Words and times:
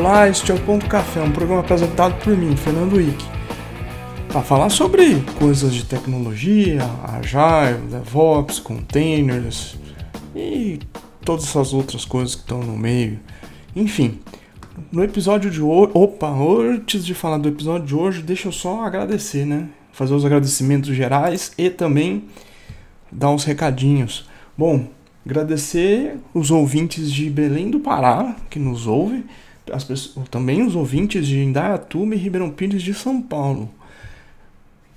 Olá, 0.00 0.26
este 0.26 0.50
é 0.50 0.54
o 0.54 0.60
Ponto 0.60 0.86
Café, 0.86 1.20
um 1.20 1.30
programa 1.30 1.60
apresentado 1.60 2.18
por 2.24 2.34
mim, 2.34 2.56
Fernando 2.56 2.94
Wick, 2.94 3.22
para 4.28 4.40
falar 4.40 4.70
sobre 4.70 5.20
coisas 5.38 5.74
de 5.74 5.84
tecnologia, 5.84 6.80
Agile, 7.04 7.86
DevOps, 7.86 8.60
containers 8.60 9.76
e 10.34 10.78
todas 11.22 11.44
essas 11.44 11.74
outras 11.74 12.06
coisas 12.06 12.34
que 12.34 12.40
estão 12.40 12.60
no 12.60 12.78
meio. 12.78 13.20
Enfim, 13.76 14.18
no 14.90 15.04
episódio 15.04 15.50
de 15.50 15.60
hoje. 15.60 15.90
Opa, 15.92 16.30
antes 16.30 17.04
de 17.04 17.12
falar 17.12 17.36
do 17.36 17.50
episódio 17.50 17.86
de 17.86 17.94
hoje, 17.94 18.22
deixa 18.22 18.48
eu 18.48 18.52
só 18.52 18.82
agradecer, 18.86 19.44
né? 19.44 19.68
Fazer 19.92 20.14
os 20.14 20.24
agradecimentos 20.24 20.96
gerais 20.96 21.52
e 21.58 21.68
também 21.68 22.24
dar 23.12 23.28
uns 23.28 23.44
recadinhos. 23.44 24.26
Bom, 24.56 24.86
agradecer 25.26 26.16
os 26.32 26.50
ouvintes 26.50 27.12
de 27.12 27.28
Belém 27.28 27.70
do 27.70 27.80
Pará 27.80 28.34
que 28.48 28.58
nos 28.58 28.86
ouvem, 28.86 29.26
as 29.72 29.84
pessoas, 29.84 30.28
também 30.28 30.62
os 30.62 30.74
ouvintes 30.74 31.26
de 31.26 31.38
Indaiatuba 31.38 32.14
e 32.14 32.18
Ribeirão 32.18 32.50
Pires 32.50 32.82
de 32.82 32.94
São 32.94 33.20
Paulo. 33.20 33.70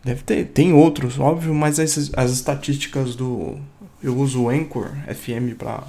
Deve 0.03 0.21
ter, 0.23 0.45
tem 0.47 0.73
outros, 0.73 1.17
óbvio, 1.17 1.53
mas 1.53 1.79
essas, 1.79 2.11
as 2.15 2.31
estatísticas 2.31 3.15
do. 3.15 3.57
Eu 4.01 4.17
uso 4.17 4.43
o 4.43 4.49
Anchor 4.49 4.89
FM 5.07 5.55
para 5.57 5.81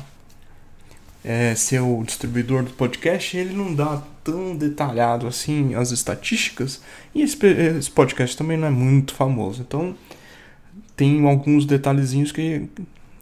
é, 1.24 1.54
ser 1.54 1.80
o 1.80 2.02
distribuidor 2.04 2.62
do 2.62 2.70
podcast, 2.70 3.36
ele 3.36 3.54
não 3.54 3.74
dá 3.74 4.02
tão 4.22 4.54
detalhado 4.54 5.26
assim 5.26 5.74
as 5.74 5.90
estatísticas. 5.90 6.80
E 7.14 7.22
esse, 7.22 7.36
esse 7.46 7.90
podcast 7.90 8.36
também 8.36 8.56
não 8.56 8.68
é 8.68 8.70
muito 8.70 9.14
famoso. 9.14 9.62
Então 9.66 9.96
tem 10.96 11.26
alguns 11.26 11.64
detalhezinhos 11.64 12.30
que 12.30 12.68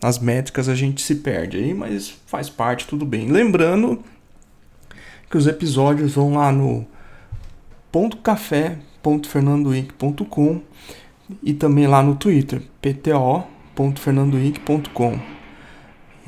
as 0.03 0.19
métricas 0.19 0.69
a 0.69 0.75
gente 0.75 1.01
se 1.01 1.15
perde 1.15 1.57
aí, 1.57 1.73
mas 1.73 2.13
faz 2.27 2.51
parte, 2.51 2.87
tudo 2.87 3.07
bem. 3.07 3.31
Lembrando 3.31 4.03
que 5.33 5.39
os 5.39 5.47
episódios 5.47 6.13
vão 6.13 6.35
lá 6.35 6.53
no 6.53 6.87
.café.fernandoic.com 8.23 10.61
e 11.43 11.55
também 11.55 11.87
lá 11.87 12.03
no 12.03 12.17
Twitter, 12.17 12.61
pto.fernandoic.com. 12.83 15.19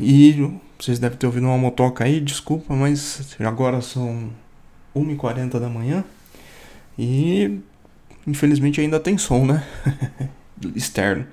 E 0.01 0.51
vocês 0.79 0.99
devem 0.99 1.19
ter 1.19 1.27
ouvido 1.27 1.45
uma 1.45 1.59
motoca 1.59 2.05
aí, 2.05 2.19
desculpa, 2.19 2.75
mas 2.75 3.37
agora 3.41 3.83
são 3.83 4.31
1h40 4.97 5.61
da 5.61 5.69
manhã 5.69 6.03
e 6.99 7.61
infelizmente 8.27 8.81
ainda 8.81 8.99
tem 8.99 9.19
som, 9.19 9.45
né? 9.45 9.63
Externo. 10.75 11.27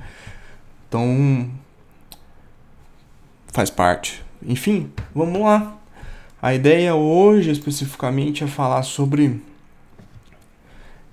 Então 0.89 1.49
faz 3.47 3.69
parte. 3.69 4.21
Enfim, 4.43 4.91
vamos 5.15 5.39
lá. 5.39 5.80
A 6.41 6.55
ideia 6.55 6.95
hoje 6.95 7.51
especificamente 7.51 8.43
é 8.43 8.47
falar 8.47 8.81
sobre 8.81 9.39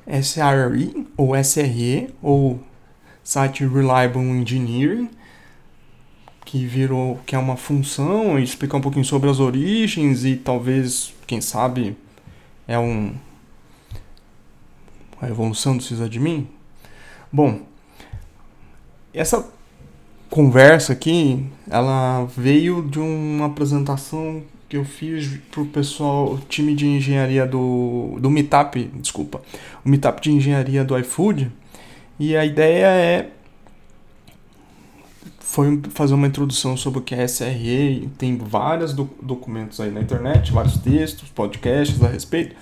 SRE 0.07 1.07
ou 1.19 1.37
SRE 1.37 2.09
ou 2.23 2.59
Site 3.23 3.67
Reliable 3.67 4.23
Engineering, 4.23 5.11
que 6.47 6.65
virou 6.65 7.21
que 7.27 7.35
é 7.35 7.39
uma 7.39 7.59
função 7.59 8.39
e 8.39 8.43
explicar 8.43 8.79
um 8.79 8.81
pouquinho 8.81 9.05
sobre 9.05 9.29
as 9.29 9.39
origens 9.39 10.25
e 10.25 10.35
talvez, 10.35 11.13
quem 11.27 11.43
sabe, 11.43 11.95
é 12.67 12.79
um 12.79 13.15
a 15.21 15.29
evolução 15.29 15.77
do 15.77 15.83
sysadmin. 15.83 16.49
Bom, 17.31 17.61
essa 19.13 19.47
conversa 20.31 20.95
aqui, 20.95 21.45
ela 21.69 22.25
veio 22.25 22.89
de 22.89 22.99
uma 22.99 23.45
apresentação 23.45 24.43
que 24.69 24.77
eu 24.77 24.85
fiz 24.85 25.39
pro 25.51 25.65
pessoal, 25.65 26.39
time 26.49 26.75
de 26.75 26.87
engenharia 26.87 27.47
do, 27.47 28.19
do 28.21 28.29
Meetup, 28.29 28.91
desculpa, 28.97 29.41
o 29.85 29.89
Meetup 29.89 30.21
de 30.21 30.31
engenharia 30.31 30.85
do 30.85 30.99
iFood, 30.99 31.51
e 32.19 32.37
a 32.37 32.45
ideia 32.45 32.87
é 32.87 33.31
foi 35.41 35.81
fazer 35.95 36.13
uma 36.13 36.27
introdução 36.27 36.77
sobre 36.77 36.99
o 36.99 37.03
que 37.03 37.15
é 37.15 37.27
SRE, 37.27 38.11
tem 38.19 38.37
vários 38.37 38.93
do, 38.93 39.09
documentos 39.23 39.81
aí 39.81 39.91
na 39.91 40.01
internet, 40.01 40.53
vários 40.53 40.77
textos, 40.77 41.31
podcasts 41.31 42.03
a 42.03 42.09
respeito, 42.09 42.55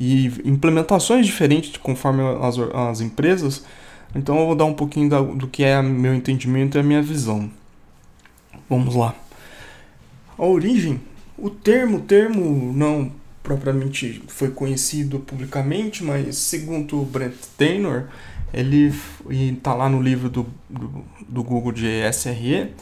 e 0.00 0.26
implementações 0.44 1.24
diferentes 1.24 1.76
conforme 1.76 2.20
as, 2.42 2.58
as 2.58 3.00
empresas, 3.00 3.64
então 4.14 4.38
eu 4.40 4.46
vou 4.46 4.56
dar 4.56 4.64
um 4.64 4.74
pouquinho 4.74 5.08
da, 5.08 5.20
do 5.20 5.46
que 5.46 5.62
é 5.62 5.80
meu 5.80 6.12
entendimento 6.12 6.76
e 6.76 6.80
a 6.80 6.82
minha 6.82 7.00
visão. 7.00 7.48
Vamos 8.68 8.96
lá. 8.96 9.14
A 10.36 10.44
origem, 10.44 11.00
o 11.42 11.50
termo, 11.50 12.00
termo 12.00 12.72
não 12.72 13.10
propriamente 13.42 14.22
foi 14.28 14.52
conhecido 14.52 15.18
publicamente, 15.18 16.04
mas 16.04 16.36
segundo 16.36 17.02
o 17.02 17.04
Brent 17.04 17.34
Taylor, 17.58 18.04
ele 18.54 18.92
está 19.28 19.74
lá 19.74 19.88
no 19.88 20.00
livro 20.00 20.30
do, 20.30 20.46
do, 20.70 21.04
do, 21.28 21.42
Google 21.42 21.72
de 21.72 21.88
SRE, 22.12 22.72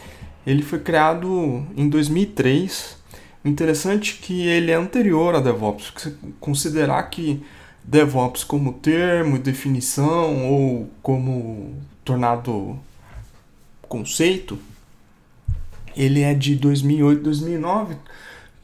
ele 0.46 0.62
foi 0.62 0.78
criado 0.78 1.66
em 1.74 1.88
2003. 1.88 2.98
O 3.42 3.48
interessante 3.48 4.18
é 4.20 4.26
que 4.26 4.46
ele 4.46 4.70
é 4.70 4.74
anterior 4.74 5.34
a 5.34 5.40
DevOps, 5.40 5.94
considerar 6.38 7.04
que 7.04 7.42
DevOps 7.82 8.44
como 8.44 8.74
termo, 8.74 9.38
definição 9.38 10.50
ou 10.50 10.90
como 11.02 11.74
tornado 12.04 12.78
conceito, 13.88 14.58
ele 15.96 16.20
é 16.20 16.34
de 16.34 16.56
2008, 16.56 17.22
2009, 17.22 17.96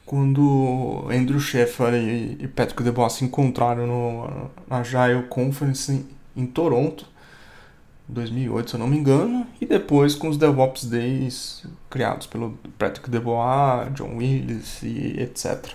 quando 0.07 1.05
Andrew 1.11 1.41
Sheffer 1.41 1.93
e 1.95 2.47
Patrick 2.47 2.83
DeBois 2.83 3.15
se 3.15 3.25
encontraram 3.25 3.87
no, 3.87 4.51
na 4.69 4.79
Agile 4.79 5.25
Conference 5.25 6.07
em 6.37 6.47
Toronto, 6.47 7.05
2008, 8.09 8.71
se 8.71 8.77
eu 8.77 8.81
não 8.81 8.87
me 8.87 8.97
engano, 8.97 9.45
e 9.61 9.67
depois 9.67 10.15
com 10.15 10.29
os 10.29 10.39
DevOps 10.39 10.85
Days 10.85 11.65
criados 11.91 12.29
pelo 12.29 12.57
Patrick 12.79 13.11
DeBois, 13.11 13.93
John 13.95 14.17
Willis 14.17 14.81
e 14.85 15.21
etc. 15.21 15.73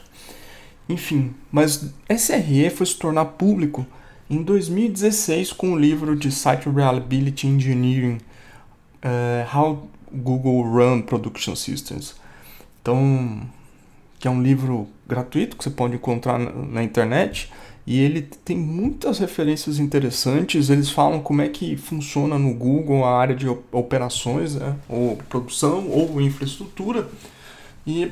Enfim, 0.88 1.36
mas 1.52 1.94
SRE 2.09 2.69
foi 2.69 2.86
se 2.86 2.96
tornar 2.96 3.25
público 3.25 3.86
em 4.30 4.42
2016 4.42 5.52
com 5.52 5.74
o 5.74 5.78
livro 5.78 6.16
de 6.16 6.31
Site 6.31 6.69
Reliability 6.69 7.48
Engineering, 7.48 8.19
uh, 9.03 9.58
How 9.58 9.90
Google 10.09 10.63
Run 10.63 11.02
Production 11.02 11.53
Systems. 11.53 12.16
Então, 12.81 13.42
que 14.22 14.28
é 14.28 14.32
um 14.32 14.42
livro 14.42 14.88
gratuito 15.08 15.58
que 15.58 15.64
você 15.64 15.72
pode 15.72 15.96
encontrar 15.96 16.38
na, 16.38 16.84
internet 16.84 17.52
e 17.88 18.00
ele 18.00 18.22
tem 18.22 18.56
muitas 18.56 19.18
referências 19.18 19.80
interessantes. 19.80 20.70
Eles 20.70 20.92
falam 20.92 21.20
como 21.20 21.42
é 21.42 21.50
que 21.50 21.76
funciona 21.76 22.38
no 22.38 22.54
Google 22.54 23.04
a 23.04 23.20
área 23.20 23.36
de 23.36 23.50
operações, 23.72 24.54
né? 24.54 24.76
ou 24.88 25.18
produção 25.28 25.90
ou 25.90 26.22
infraestrutura. 26.22 27.10
E 27.86 28.12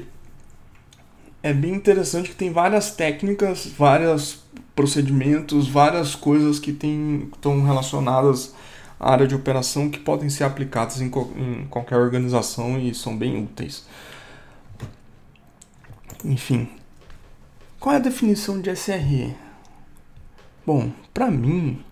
é 1.44 1.53
bem 1.53 1.75
interessante 1.75 2.31
que 2.31 2.36
tem 2.36 2.52
várias 2.52 2.90
técnicas, 2.90 3.68
vários 3.68 4.40
procedimentos, 4.75 5.68
várias 5.68 6.16
coisas 6.16 6.58
que 6.58 6.72
estão 6.72 7.64
relacionadas 7.64 8.56
à 9.00 9.12
área 9.12 9.28
de 9.28 9.36
operação 9.36 9.92
que 9.92 10.00
podem 10.00 10.28
ser 10.28 10.44
aplicadas 10.44 11.02
em, 11.02 11.06
em 11.06 11.68
qualquer 11.69 11.98
organização 11.98 12.80
e 12.80 12.96
são 12.96 13.16
bem 13.16 13.44
úteis. 13.44 13.86
Enfim, 16.25 16.69
qual 17.80 17.94
é 17.94 17.97
a 17.97 18.02
definição 18.02 18.59
de 18.59 18.69
SRE? 18.75 19.35
Bom, 20.66 20.91
para 21.13 21.31
mim, 21.31 21.84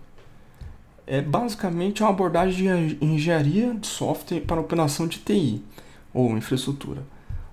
é 1.06 1.20
basicamente 1.20 2.02
uma 2.02 2.10
abordagem 2.10 2.88
de 2.88 3.04
engenharia 3.04 3.74
de 3.74 3.86
software 3.86 4.40
para 4.40 4.60
operação 4.60 5.06
de 5.06 5.18
TI 5.18 5.64
ou 6.12 6.36
infraestrutura 6.36 7.02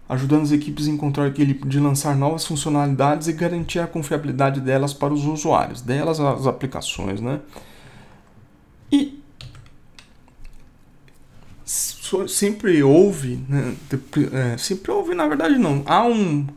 ajudando 0.08 0.44
as 0.44 0.52
equipes 0.52 0.88
a 0.88 0.92
encontrar 0.92 1.24
o 1.24 1.28
equilíbrio 1.28 1.70
de 1.70 1.80
lançar 1.80 2.16
novas 2.16 2.46
funcionalidades 2.46 3.28
e 3.28 3.34
garantir 3.34 3.80
a 3.80 3.88
confiabilidade 3.88 4.62
delas 4.62 4.94
para 4.94 5.14
os 5.14 5.26
usuários, 5.26 5.82
delas 5.82 6.20
as 6.20 6.46
aplicações, 6.46 7.20
né? 7.20 7.42
E 8.92 9.20
sempre 12.28 12.84
houve, 12.84 13.40
né? 13.50 13.76
É, 14.32 14.58
sempre 14.58 14.92
houve, 14.92 15.16
na 15.16 15.28
verdade 15.28 15.58
não. 15.58 15.84
Há 15.86 16.06
um, 16.06 16.48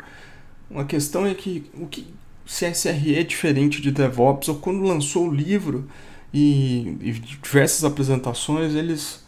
uma 0.71 0.85
questão 0.85 1.27
é 1.27 1.35
que 1.35 1.71
o 1.75 1.87
que 1.87 2.07
se 2.47 2.71
SRE 2.73 3.15
é 3.15 3.23
diferente 3.23 3.81
de 3.81 3.91
DevOps, 3.91 4.49
ou 4.49 4.57
quando 4.57 4.83
lançou 4.83 5.29
o 5.29 5.35
livro 5.35 5.89
e, 6.33 6.97
e 7.01 7.13
diversas 7.13 7.85
apresentações, 7.85 8.75
eles 8.75 9.23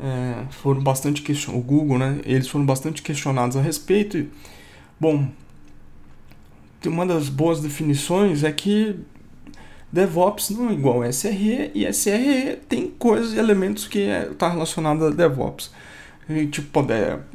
é, 0.00 0.44
foram 0.50 0.82
bastante 0.82 1.22
questionados, 1.22 1.64
o 1.64 1.68
Google, 1.68 1.98
né? 1.98 2.20
Eles 2.24 2.48
foram 2.48 2.64
bastante 2.64 3.02
questionados 3.02 3.56
a 3.56 3.60
respeito. 3.60 4.16
E, 4.16 4.28
bom, 4.98 5.28
uma 6.86 7.06
das 7.06 7.28
boas 7.28 7.60
definições 7.60 8.44
é 8.44 8.52
que 8.52 8.96
DevOps 9.94 10.50
não 10.50 10.70
é 10.70 10.72
igual 10.72 11.02
a 11.02 11.12
SRE 11.12 11.70
e 11.72 11.86
SRE 11.92 12.58
tem 12.68 12.88
coisas 12.88 13.32
e 13.32 13.38
elementos 13.38 13.86
que 13.86 14.00
está 14.00 14.16
é, 14.16 14.24
tá 14.34 14.48
relacionado 14.48 15.04
a 15.04 15.10
DevOps. 15.10 15.70
A 16.28 16.32
gente 16.32 16.60
pode 16.60 16.92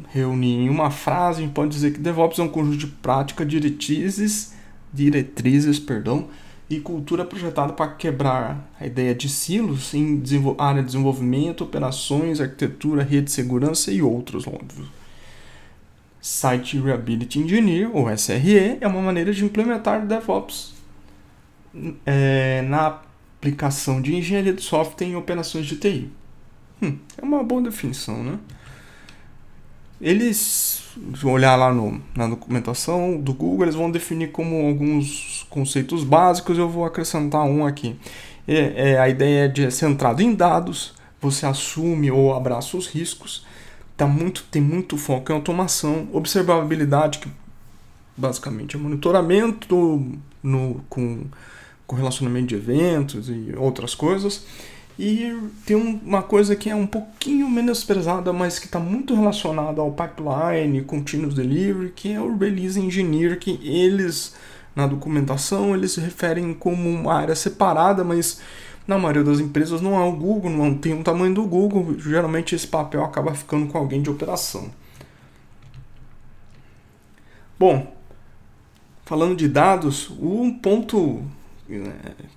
reunir 0.09 0.65
em 0.65 0.69
uma 0.69 0.91
frase, 0.91 1.39
a 1.39 1.45
gente 1.45 1.53
pode 1.53 1.69
dizer 1.69 1.93
que 1.93 1.99
DevOps 2.01 2.37
é 2.37 2.43
um 2.43 2.49
conjunto 2.49 2.75
de 2.75 2.87
práticas, 2.87 3.47
diretrizes 3.47 4.53
diretrizes, 4.91 5.79
perdão, 5.79 6.27
e 6.69 6.81
cultura 6.81 7.23
projetada 7.23 7.71
para 7.71 7.91
quebrar 7.91 8.69
a 8.77 8.85
ideia 8.85 9.15
de 9.15 9.29
silos 9.29 9.93
em 9.93 10.21
área 10.57 10.81
de 10.81 10.87
desenvolvimento, 10.87 11.63
operações, 11.63 12.41
arquitetura, 12.41 13.03
rede 13.03 13.25
de 13.25 13.31
segurança 13.31 13.89
e 13.89 14.01
outros, 14.01 14.45
óbvio. 14.45 14.85
Site 16.19 16.77
Reliability 16.77 17.39
Engineer, 17.39 17.89
ou 17.95 18.09
SRE, 18.17 18.77
é 18.81 18.87
uma 18.87 19.01
maneira 19.01 19.31
de 19.31 19.45
implementar 19.45 20.05
DevOps 20.05 20.78
é, 22.05 22.61
na 22.63 22.99
aplicação 23.37 24.01
de 24.01 24.15
engenharia 24.15 24.53
de 24.53 24.61
software 24.61 25.07
em 25.07 25.15
operações 25.15 25.65
de 25.65 25.77
TI. 25.77 26.11
Hum, 26.81 26.97
é 27.17 27.23
uma 27.23 27.43
boa 27.43 27.61
definição, 27.61 28.23
né? 28.23 28.39
Eles, 30.01 30.83
se 31.15 31.25
olhar 31.25 31.57
lá 31.57 31.73
no, 31.73 32.01
na 32.15 32.27
documentação 32.27 33.19
do 33.19 33.33
Google, 33.33 33.65
eles 33.65 33.75
vão 33.75 33.91
definir 33.91 34.31
como 34.31 34.67
alguns 34.67 35.45
conceitos 35.49 36.05
básicos, 36.05 36.57
eu 36.57 36.69
vou 36.69 36.85
acrescentar 36.85 37.43
um 37.43 37.65
aqui. 37.65 37.97
É, 38.47 38.91
é 38.91 38.99
a 38.99 39.09
ideia 39.09 39.49
de 39.49 39.63
ser 39.63 39.71
centrado 39.71 40.21
em 40.21 40.33
dados, 40.33 40.93
você 41.21 41.45
assume 41.45 42.09
ou 42.09 42.33
abraça 42.33 42.77
os 42.77 42.87
riscos, 42.87 43.45
tá 43.97 44.07
muito, 44.07 44.45
tem 44.49 44.61
muito 44.61 44.95
foco 44.97 45.31
em 45.31 45.35
automação, 45.35 46.07
observabilidade, 46.13 47.19
que 47.19 47.29
basicamente 48.15 48.77
é 48.77 48.79
monitoramento 48.79 49.75
no, 50.41 50.81
com, 50.89 51.25
com 51.89 51.95
relacionamento 51.95 52.45
de 52.45 52.55
eventos 52.55 53.29
e 53.29 53.51
outras 53.57 53.95
coisas. 53.95 54.45
E 54.97 55.35
tem 55.65 55.75
uma 55.75 56.21
coisa 56.21 56.55
que 56.55 56.69
é 56.69 56.75
um 56.75 56.85
pouquinho 56.85 57.49
menos 57.49 57.83
pesada, 57.83 58.31
mas 58.31 58.59
que 58.59 58.67
está 58.67 58.79
muito 58.79 59.15
relacionada 59.15 59.81
ao 59.81 59.91
pipeline, 59.91 60.83
continuous 60.83 61.33
delivery, 61.33 61.91
que 61.95 62.13
é 62.13 62.21
o 62.21 62.37
release 62.37 62.79
engineer, 62.79 63.39
que 63.39 63.59
eles 63.63 64.35
na 64.75 64.85
documentação 64.85 65.73
eles 65.73 65.93
se 65.93 65.99
referem 65.99 66.53
como 66.53 66.87
uma 66.87 67.11
área 67.11 67.35
separada, 67.35 68.03
mas 68.03 68.39
na 68.85 68.99
maioria 68.99 69.23
das 69.23 69.39
empresas 69.39 69.81
não 69.81 69.99
é 69.99 70.03
o 70.03 70.11
Google, 70.11 70.51
não 70.51 70.75
tem 70.75 70.93
o 70.93 71.03
tamanho 71.03 71.33
do 71.33 71.43
Google, 71.43 71.97
geralmente 71.97 72.53
esse 72.53 72.67
papel 72.67 73.03
acaba 73.03 73.33
ficando 73.33 73.65
com 73.65 73.79
alguém 73.79 74.01
de 74.03 74.11
operação. 74.11 74.69
Bom, 77.57 77.95
falando 79.05 79.35
de 79.35 79.47
dados, 79.47 80.11
um 80.21 80.53
ponto 80.53 81.23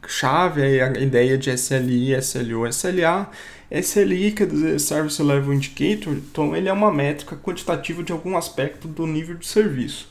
chave 0.06 0.62
é 0.62 0.82
a 0.82 1.00
ideia 1.00 1.38
de 1.38 1.50
SLI, 1.50 2.14
SLO, 2.20 2.66
SLA. 2.66 3.30
SLI 3.70 4.32
quer 4.32 4.46
dizer 4.46 4.78
Service 4.78 5.22
Level 5.22 5.54
Indicator, 5.54 6.12
então 6.12 6.54
ele 6.54 6.68
é 6.68 6.72
uma 6.72 6.92
métrica 6.92 7.36
quantitativa 7.36 8.02
de 8.02 8.12
algum 8.12 8.36
aspecto 8.36 8.86
do 8.86 9.06
nível 9.06 9.36
de 9.36 9.46
serviço. 9.46 10.10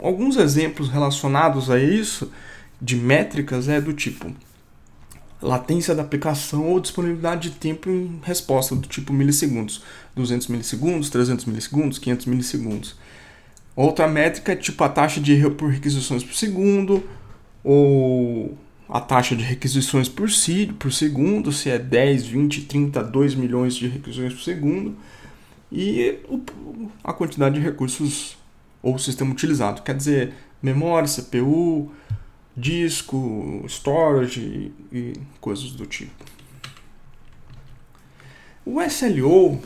Alguns 0.00 0.36
exemplos 0.36 0.88
relacionados 0.88 1.70
a 1.70 1.78
isso 1.78 2.32
de 2.80 2.96
métricas 2.96 3.68
é 3.68 3.80
do 3.80 3.92
tipo 3.92 4.34
latência 5.42 5.94
da 5.94 6.02
aplicação 6.02 6.68
ou 6.68 6.80
disponibilidade 6.80 7.48
de 7.48 7.56
tempo 7.56 7.88
em 7.88 8.20
resposta 8.22 8.74
do 8.74 8.86
tipo 8.86 9.12
milissegundos, 9.12 9.82
200 10.14 10.48
milissegundos, 10.48 11.08
300 11.08 11.44
milissegundos, 11.46 11.98
500 11.98 12.26
milissegundos. 12.26 12.96
Outra 13.74 14.06
métrica 14.06 14.52
é 14.52 14.56
tipo 14.56 14.82
a 14.84 14.88
taxa 14.88 15.20
de 15.20 15.32
erro 15.32 15.52
por 15.52 15.70
requisições 15.70 16.22
por 16.22 16.34
segundo, 16.34 17.02
ou 17.62 18.56
a 18.88 19.00
taxa 19.00 19.36
de 19.36 19.44
requisições 19.44 20.08
por, 20.08 20.30
si, 20.30 20.66
por 20.78 20.92
segundo, 20.92 21.52
se 21.52 21.70
é 21.70 21.78
10, 21.78 22.26
20, 22.26 22.62
30, 22.62 23.04
2 23.04 23.34
milhões 23.34 23.74
de 23.74 23.86
requisições 23.86 24.32
por 24.34 24.42
segundo, 24.42 24.96
e 25.70 26.18
a 27.04 27.12
quantidade 27.12 27.54
de 27.54 27.60
recursos 27.60 28.36
ou 28.82 28.98
sistema 28.98 29.30
utilizado, 29.30 29.82
quer 29.82 29.94
dizer, 29.94 30.34
memória, 30.60 31.08
CPU, 31.08 31.92
disco, 32.56 33.64
storage 33.68 34.40
e, 34.40 34.96
e 34.96 35.12
coisas 35.40 35.70
do 35.72 35.86
tipo. 35.86 36.24
O 38.64 38.80
SLO 38.82 39.60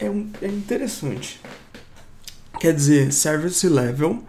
é, 0.00 0.10
um, 0.10 0.28
é 0.40 0.48
interessante. 0.48 1.40
Quer 2.58 2.74
dizer, 2.74 3.12
Service 3.12 3.66
Level 3.68 4.22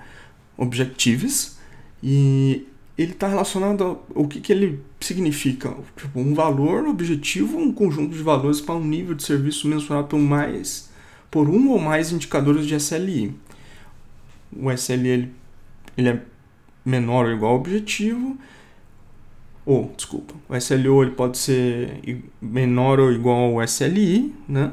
Objectives, 0.58 1.58
e 2.04 2.68
ele 2.98 3.12
está 3.12 3.28
relacionado 3.28 4.00
ao 4.16 4.28
que, 4.28 4.40
que 4.40 4.52
ele 4.52 4.80
significa. 5.00 5.76
Tipo, 5.98 6.20
um 6.20 6.34
valor 6.34 6.88
objetivo, 6.88 7.58
um 7.58 7.72
conjunto 7.72 8.16
de 8.16 8.22
valores 8.22 8.62
para 8.62 8.76
um 8.76 8.84
nível 8.84 9.16
de 9.16 9.24
serviço 9.24 9.68
mensurado 9.68 10.08
por 10.08 10.20
mais 10.20 10.92
por 11.34 11.50
um 11.50 11.72
ou 11.72 11.80
mais 11.80 12.12
indicadores 12.12 12.68
de 12.68 12.76
SLI. 12.76 13.36
O 14.56 14.72
SLI 14.72 15.08
ele, 15.08 15.32
ele 15.98 16.10
é 16.10 16.22
menor 16.86 17.26
ou 17.26 17.32
igual 17.32 17.54
ao 17.54 17.60
objetivo, 17.60 18.38
ou 19.66 19.92
desculpa, 19.98 20.36
o 20.48 20.56
SLO 20.56 21.02
ele 21.02 21.12
pode 21.12 21.40
ser 21.40 22.24
menor 22.40 23.00
ou 23.00 23.12
igual 23.12 23.56
ao 23.56 23.64
SLI, 23.64 24.32
né? 24.48 24.72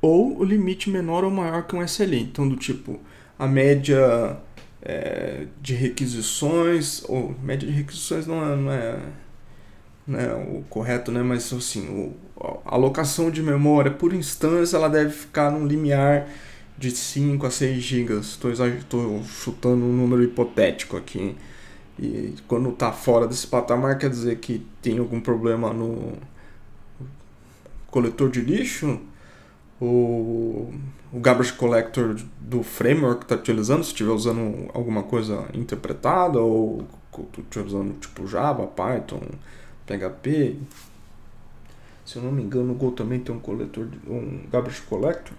Ou 0.00 0.38
o 0.38 0.44
limite 0.44 0.88
menor 0.88 1.22
ou 1.22 1.30
maior 1.30 1.66
que 1.66 1.76
um 1.76 1.82
SLI. 1.82 2.20
Então, 2.20 2.48
do 2.48 2.56
tipo, 2.56 2.98
a 3.38 3.46
média 3.46 4.38
é, 4.84 5.46
de 5.62 5.74
requisições, 5.74 7.02
ou 7.08 7.34
média 7.42 7.66
de 7.66 7.74
requisições 7.74 8.26
não 8.26 8.44
é, 8.44 8.56
não 8.56 8.72
é, 8.72 8.98
não 10.06 10.20
é 10.20 10.34
o 10.34 10.62
correto, 10.68 11.10
né? 11.10 11.22
mas 11.22 11.50
assim, 11.52 11.88
o, 11.88 12.14
a 12.66 12.74
alocação 12.74 13.30
de 13.30 13.42
memória 13.42 13.90
por 13.90 14.12
instância 14.12 14.76
ela 14.76 14.88
deve 14.88 15.10
ficar 15.10 15.50
num 15.50 15.66
limiar 15.66 16.28
de 16.76 16.90
5 16.90 17.46
a 17.46 17.50
6 17.50 17.82
GB. 17.82 18.20
Estou 18.20 18.52
chutando 19.24 19.84
um 19.84 19.92
número 19.92 20.22
hipotético 20.22 20.96
aqui. 20.96 21.34
E 21.98 22.34
quando 22.48 22.70
está 22.70 22.92
fora 22.92 23.26
desse 23.26 23.46
patamar, 23.46 23.96
quer 23.98 24.10
dizer 24.10 24.38
que 24.38 24.66
tem 24.82 24.98
algum 24.98 25.20
problema 25.20 25.72
no 25.72 26.18
coletor 27.86 28.28
de 28.28 28.40
lixo, 28.40 29.00
o, 29.80 30.72
o 31.12 31.20
garbage 31.20 31.52
collector 31.52 32.16
do 32.40 32.62
framework 32.62 33.20
que 33.20 33.24
está 33.24 33.34
utilizando, 33.34 33.82
se 33.82 33.90
estiver 33.90 34.12
usando 34.12 34.70
alguma 34.72 35.02
coisa 35.02 35.46
interpretada 35.54 36.40
ou 36.40 36.86
estiver 37.38 37.66
usando 37.66 37.98
tipo 38.00 38.26
Java, 38.26 38.66
Python, 38.66 39.22
PHP. 39.86 40.56
Se 42.04 42.16
eu 42.16 42.22
não 42.22 42.32
me 42.32 42.42
engano, 42.42 42.72
o 42.72 42.74
Go 42.74 42.90
também 42.90 43.20
tem 43.20 43.34
um 43.34 43.40
coletor, 43.40 43.88
um 44.06 44.40
garbage 44.50 44.82
collector. 44.82 45.36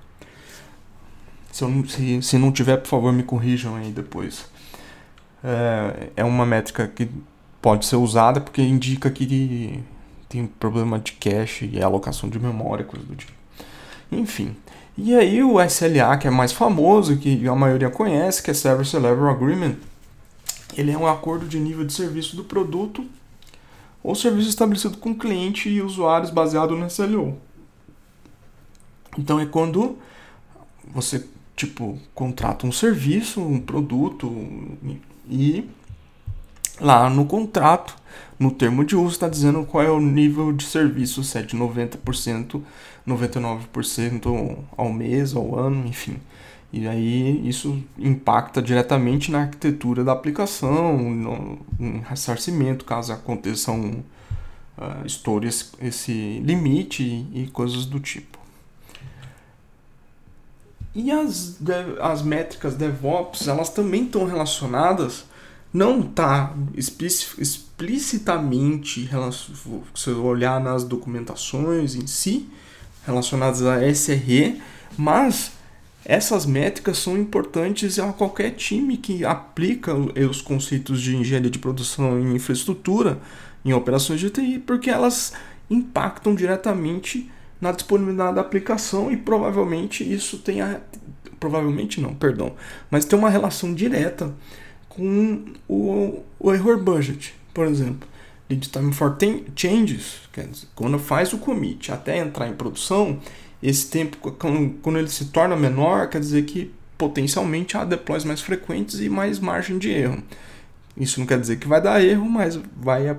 Se, 1.52 1.64
eu, 1.64 1.88
se, 1.88 2.22
se 2.22 2.38
não 2.38 2.52
tiver, 2.52 2.78
por 2.78 2.88
favor, 2.88 3.14
me 3.14 3.24
corrijam 3.24 3.76
aí 3.76 3.92
depois. 3.92 4.50
É, 5.44 6.10
é 6.18 6.24
uma 6.24 6.46
métrica 6.46 6.88
que 6.88 7.10
pode 7.62 7.86
ser 7.86 7.98
usada 7.98 8.42
porque 8.42 8.62
indica 8.62 9.10
que 9.12 9.84
tem 10.28 10.46
problema 10.48 11.00
de 11.00 11.14
cache 11.14 11.70
e 11.72 11.82
alocação 11.82 12.30
de 12.30 12.40
memória, 12.40 12.84
coisa 12.84 13.06
do 13.06 13.16
tipo. 13.16 13.35
Enfim. 14.12 14.56
E 14.98 15.14
aí 15.14 15.44
o 15.44 15.62
SLA, 15.62 16.18
que 16.18 16.28
é 16.28 16.32
mais 16.32 16.52
famoso, 16.52 17.18
que 17.18 17.48
a 17.48 17.56
maioria 17.56 17.90
conhece, 17.90 18.42
que 18.42 18.50
é 18.50 18.54
Service 18.54 18.96
Level 18.96 19.28
Agreement, 19.28 19.76
ele 20.78 20.92
é 20.92 20.98
um 20.98 21.08
acordo 21.08 21.48
de 21.48 21.60
nível 21.60 21.86
de 21.86 21.94
serviço 21.94 22.36
do 22.36 22.44
produto 22.44 23.06
ou 24.04 24.16
serviço 24.16 24.50
estabelecido 24.50 24.98
com 24.98 25.16
cliente 25.16 25.68
e 25.68 25.82
usuários 25.82 26.30
baseado 26.30 26.76
no 26.76 26.86
SLO. 26.88 27.38
Então 29.18 29.40
é 29.40 29.46
quando 29.46 29.98
você 30.94 31.26
tipo 31.56 31.98
contrata 32.14 32.68
um 32.68 32.72
serviço, 32.72 33.42
um 33.42 33.60
produto 33.60 34.32
e 35.30 35.68
lá 36.80 37.10
no 37.10 37.26
contrato, 37.26 37.96
no 38.38 38.52
termo 38.52 38.84
de 38.84 38.96
uso, 38.96 39.14
está 39.14 39.30
dizendo 39.30 39.64
qual 39.66 39.84
é 39.84 39.90
o 39.90 40.00
nível 40.00 40.52
de 40.52 40.66
serviço, 40.66 41.24
se 41.24 41.38
é 41.38 41.42
de 41.42 41.56
90%, 41.56 42.62
99% 43.08 44.58
ao 44.76 44.92
mês, 44.92 45.36
ao 45.36 45.58
ano, 45.58 45.88
enfim. 45.88 46.18
E 46.72 46.88
aí 46.88 47.48
isso 47.48 47.82
impacta 47.98 48.62
diretamente 48.62 49.32
na 49.32 49.42
arquitetura 49.42 50.04
da 50.04 50.12
aplicação, 50.12 50.98
no, 50.98 51.60
no 51.80 52.02
ressarcimento, 52.02 52.84
caso 52.84 53.14
aconteça 53.14 53.72
um 53.72 54.04
uh, 54.78 55.06
estoure 55.06 55.48
esse, 55.48 55.68
esse 55.80 56.40
limite 56.44 57.04
e, 57.04 57.44
e 57.44 57.48
coisas 57.48 57.86
do 57.86 58.00
tipo. 58.00 58.38
E 60.94 61.12
as, 61.12 61.60
as 62.02 62.22
métricas 62.22 62.76
DevOps, 62.76 63.48
elas 63.48 63.70
também 63.70 64.04
estão 64.04 64.26
relacionadas 64.26 65.26
não 65.76 66.00
está 66.00 66.56
explicitamente, 66.74 69.10
se 69.10 69.52
você 69.94 70.12
olhar 70.12 70.62
nas 70.62 70.86
documentações 70.86 71.96
em 71.96 72.08
si, 72.08 72.48
relacionadas 73.06 73.62
a 73.64 73.88
SRE, 73.94 74.62
mas 74.98 75.52
essas 76.04 76.46
métricas 76.46 77.00
são 77.00 77.18
importantes 77.18 77.98
a 77.98 78.14
qualquer 78.14 78.52
time 78.52 78.98
que 78.98 79.26
aplica 79.26 79.94
os 79.96 80.42
conceitos 80.42 81.02
de 81.02 81.16
engenharia 81.16 81.50
de 81.50 81.60
produção 81.60 82.20
em 82.20 82.36
infraestrutura, 82.36 83.20
em 83.64 83.74
operações 83.74 84.20
de 84.20 84.30
TI, 84.30 84.60
porque 84.60 84.90
elas 84.90 85.34
impactam 85.70 86.36
diretamente 86.36 87.30
na 87.60 87.72
disponibilidade 87.72 88.36
da 88.36 88.42
aplicação 88.42 89.12
e 89.12 89.18
provavelmente 89.18 90.04
isso 90.04 90.38
tenha 90.38 90.82
provavelmente 91.40 92.00
não, 92.00 92.14
perdão, 92.14 92.54
mas 92.90 93.06
tem 93.06 93.18
uma 93.18 93.30
relação 93.30 93.74
direta 93.74 94.34
com 94.90 95.44
o, 95.68 96.24
o 96.40 96.54
error 96.54 96.78
budget, 96.82 97.36
por 97.54 97.68
exemplo. 97.68 98.08
Lead 98.50 98.70
time 98.70 98.94
for 98.94 99.18
changes, 99.56 100.20
quando 100.76 101.00
faz 101.00 101.34
o 101.34 101.40
commit 101.40 101.92
até 101.92 102.18
entrar 102.18 102.48
em 102.48 102.54
produção, 102.54 103.20
esse 103.62 103.90
tempo, 103.90 104.18
quando, 104.34 104.76
quando 104.82 105.00
ele 105.00 105.08
se 105.08 105.26
torna 105.26 105.56
menor, 105.56 106.10
quer 106.10 106.20
dizer 106.20 106.44
que 106.46 106.72
potencialmente 106.98 107.76
há 107.76 107.84
deploys 107.84 108.24
mais 108.24 108.42
frequentes 108.42 109.00
e 109.00 109.10
mais 109.10 109.40
margem 109.40 109.80
de 109.80 109.90
erro. 109.90 110.22
Isso 110.96 111.20
não 111.20 111.26
quer 111.26 111.40
dizer 111.40 111.58
que 111.58 111.68
vai 111.68 111.82
dar 111.82 112.04
erro, 112.04 112.30
mas 112.30 112.60
vai 112.78 113.10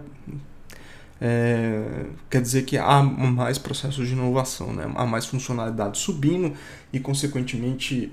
é, 1.21 2.05
quer 2.29 2.43
dizer 2.43 2.65
que 2.65 2.77
há 2.77 3.03
mais 3.03 3.59
processos 3.59 4.07
de 4.07 4.13
inovação, 4.13 4.73
né? 4.73 4.91
há 4.95 5.07
mais 5.07 5.27
funcionalidade 5.27 5.99
subindo 5.99 6.53
e, 6.93 7.01
consequentemente, 7.01 8.13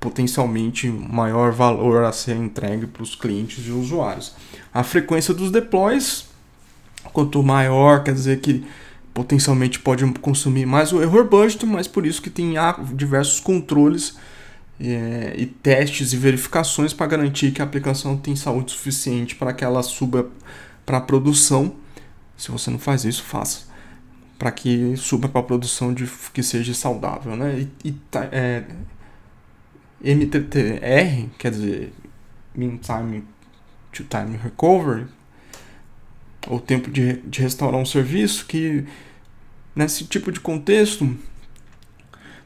potencialmente 0.00 0.88
maior 0.88 1.52
valor 1.52 2.04
a 2.04 2.12
ser 2.12 2.36
entregue 2.36 2.86
para 2.86 3.02
os 3.02 3.14
clientes 3.14 3.66
e 3.66 3.70
usuários. 3.70 4.34
A 4.72 4.82
frequência 4.82 5.34
dos 5.34 5.50
deploys, 5.50 6.26
quanto 7.12 7.42
maior, 7.42 8.04
quer 8.04 8.14
dizer 8.14 8.40
que 8.40 8.64
potencialmente 9.12 9.80
pode 9.80 10.04
consumir 10.20 10.66
mais 10.66 10.92
o 10.92 11.02
error 11.02 11.24
budget, 11.24 11.66
mas 11.66 11.88
por 11.88 12.06
isso 12.06 12.22
que 12.22 12.30
tem 12.30 12.54
diversos 12.94 13.40
controles 13.40 14.16
é, 14.80 15.34
e 15.36 15.46
testes 15.46 16.12
e 16.12 16.16
verificações 16.16 16.92
para 16.92 17.06
garantir 17.06 17.50
que 17.50 17.60
a 17.60 17.64
aplicação 17.64 18.16
tem 18.16 18.36
saúde 18.36 18.70
suficiente 18.70 19.34
para 19.34 19.52
que 19.52 19.64
ela 19.64 19.82
suba 19.82 20.30
para 20.86 20.98
a 20.98 21.00
produção. 21.00 21.74
Se 22.36 22.52
você 22.52 22.70
não 22.70 22.78
faz 22.78 23.04
isso, 23.04 23.24
faça 23.24 23.66
para 24.38 24.52
que 24.52 24.96
suba 24.96 25.28
para 25.28 25.40
a 25.40 25.44
produção 25.44 25.92
de 25.92 26.08
que 26.32 26.42
seja 26.42 26.72
saudável, 26.72 27.34
né? 27.34 27.66
E, 27.84 27.88
e 27.88 27.96
é, 28.30 28.62
MTTR, 30.02 31.28
quer 31.38 31.50
dizer, 31.50 31.92
Mean 32.54 32.78
Time 32.78 33.24
to 33.92 34.04
Time 34.04 34.36
Recovery, 34.36 35.06
ou 36.46 36.60
tempo 36.60 36.90
de, 36.90 37.14
de 37.22 37.42
restaurar 37.42 37.80
um 37.80 37.86
serviço, 37.86 38.46
que 38.46 38.84
nesse 39.74 40.04
tipo 40.04 40.32
de 40.32 40.40
contexto, 40.40 41.16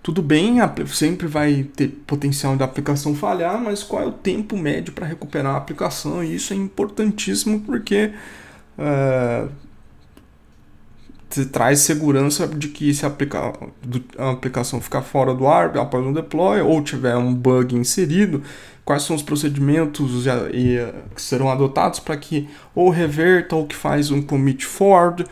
tudo 0.03 0.23
bem, 0.23 0.57
sempre 0.89 1.27
vai 1.27 1.63
ter 1.63 1.89
potencial 2.07 2.57
da 2.57 2.65
aplicação 2.65 3.15
falhar, 3.15 3.61
mas 3.61 3.83
qual 3.83 4.03
é 4.03 4.07
o 4.07 4.13
tempo 4.13 4.57
médio 4.57 4.93
para 4.93 5.07
recuperar 5.07 5.55
a 5.55 5.59
aplicação? 5.59 6.25
E 6.25 6.35
isso 6.35 6.53
é 6.53 6.57
importantíssimo 6.57 7.61
porque 7.61 8.13
uh, 8.79 9.49
traz 11.47 11.81
segurança 11.81 12.47
de 12.47 12.69
que 12.69 12.93
se 12.93 13.07
a 13.07 14.31
aplicação 14.31 14.81
ficar 14.81 15.03
fora 15.03 15.35
do 15.35 15.47
ar 15.47 15.77
após 15.79 16.05
um 16.05 16.13
deploy 16.13 16.61
ou 16.61 16.83
tiver 16.83 17.17
um 17.17 17.35
bug 17.35 17.75
inserido, 17.75 18.43
quais 18.85 19.03
são 19.03 19.17
os 19.17 19.23
procedimentos 19.23 20.25
que 21.15 21.23
serão 21.23 21.51
adotados 21.51 22.01
para 22.01 22.17
que 22.17 22.49
ou 22.75 22.91
reverta 22.91 23.57
ou 23.57 23.67
que 23.67 23.75
faz 23.75 24.11
um 24.11 24.21
commit 24.21 24.65
forward 24.65 25.25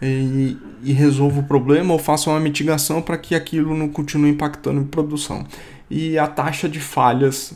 e, 0.00 0.56
e 0.82 0.92
resolva 0.92 1.40
o 1.40 1.44
problema 1.44 1.92
ou 1.92 1.98
faça 1.98 2.30
uma 2.30 2.40
mitigação 2.40 3.02
para 3.02 3.18
que 3.18 3.34
aquilo 3.34 3.76
não 3.76 3.88
continue 3.88 4.30
impactando 4.30 4.80
em 4.80 4.84
produção. 4.84 5.44
E 5.90 6.18
a 6.18 6.26
taxa 6.26 6.68
de 6.68 6.80
falhas 6.80 7.54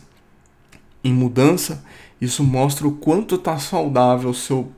em 1.05 1.13
mudança, 1.13 1.85
isso 2.21 2.43
mostra 2.43 2.87
o 2.87 2.93
quanto 2.93 3.35
está 3.35 3.59
saudável 3.59 4.31
o 4.31 4.35
seu 4.35 4.71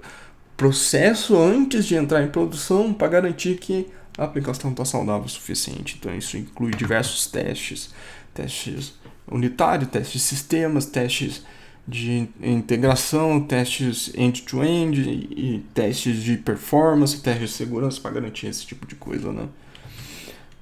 processo 0.57 1.37
antes 1.37 1.85
de 1.87 1.95
entrar 1.95 2.23
em 2.23 2.29
produção 2.29 2.93
para 2.93 3.09
garantir 3.09 3.59
que 3.59 3.89
a 4.17 4.25
aplicação 4.25 4.71
está 4.71 4.85
saudável 4.85 5.25
o 5.25 5.29
suficiente. 5.29 5.97
Então 5.99 6.15
isso 6.15 6.37
inclui 6.37 6.71
diversos 6.71 7.27
testes, 7.27 7.93
testes 8.33 8.95
unitários, 9.27 9.91
testes 9.91 10.13
de 10.13 10.21
sistemas, 10.21 10.87
testes 10.87 11.43
de 11.87 12.29
integração, 12.43 13.41
testes 13.41 14.11
end-to-end 14.15 15.01
-end, 15.01 15.29
e 15.37 15.65
testes 15.75 16.23
de 16.23 16.37
performance, 16.39 17.21
testes 17.21 17.51
de 17.51 17.57
segurança 17.57 18.01
para 18.01 18.13
garantir 18.13 18.47
esse 18.47 18.65
tipo 18.65 18.87
de 18.87 18.95
coisa, 18.95 19.33
né? 19.33 19.49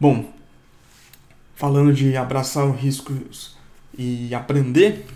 Bom, 0.01 0.33
falando 1.55 1.93
de 1.93 2.17
abraçar 2.17 2.67
os 2.67 2.81
riscos 2.81 3.57
e 3.97 4.35
aprender, 4.35 5.07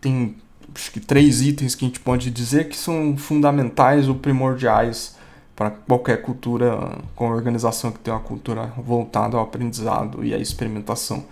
tem 0.00 0.34
acho 0.74 0.90
que 0.90 1.00
três 1.00 1.40
itens 1.40 1.74
que 1.74 1.84
a 1.84 1.88
gente 1.88 2.00
pode 2.00 2.30
dizer 2.30 2.68
que 2.68 2.76
são 2.76 3.16
fundamentais 3.16 4.08
ou 4.08 4.14
primordiais 4.14 5.16
para 5.54 5.70
qualquer 5.70 6.22
cultura 6.22 6.98
com 7.14 7.30
organização 7.30 7.92
que 7.92 7.98
tem 7.98 8.12
uma 8.12 8.20
cultura 8.20 8.72
voltada 8.78 9.36
ao 9.36 9.44
aprendizado 9.44 10.24
e 10.24 10.34
à 10.34 10.38
experimentação. 10.38 11.24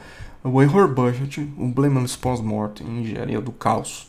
O 0.43 0.63
error 0.63 0.89
budget, 0.89 1.41
o 1.59 1.67
blameless 1.67 2.17
post-mortem, 2.17 2.87
engenharia 3.01 3.41
do 3.41 3.53
caos. 3.53 4.09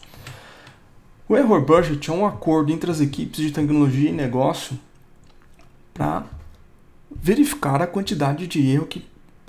O 1.27 1.37
error 1.37 1.61
budget 1.61 2.09
é 2.09 2.13
um 2.13 2.25
acordo 2.25 2.71
entre 2.71 2.91
as 2.91 2.99
equipes 2.99 3.39
de 3.39 3.51
tecnologia 3.51 4.09
e 4.09 4.13
negócio 4.13 4.77
para 5.93 6.25
verificar 7.13 7.81
a 7.81 7.87
quantidade 7.87 8.47
de 8.47 8.69
erro 8.69 8.85
que, 8.85 9.05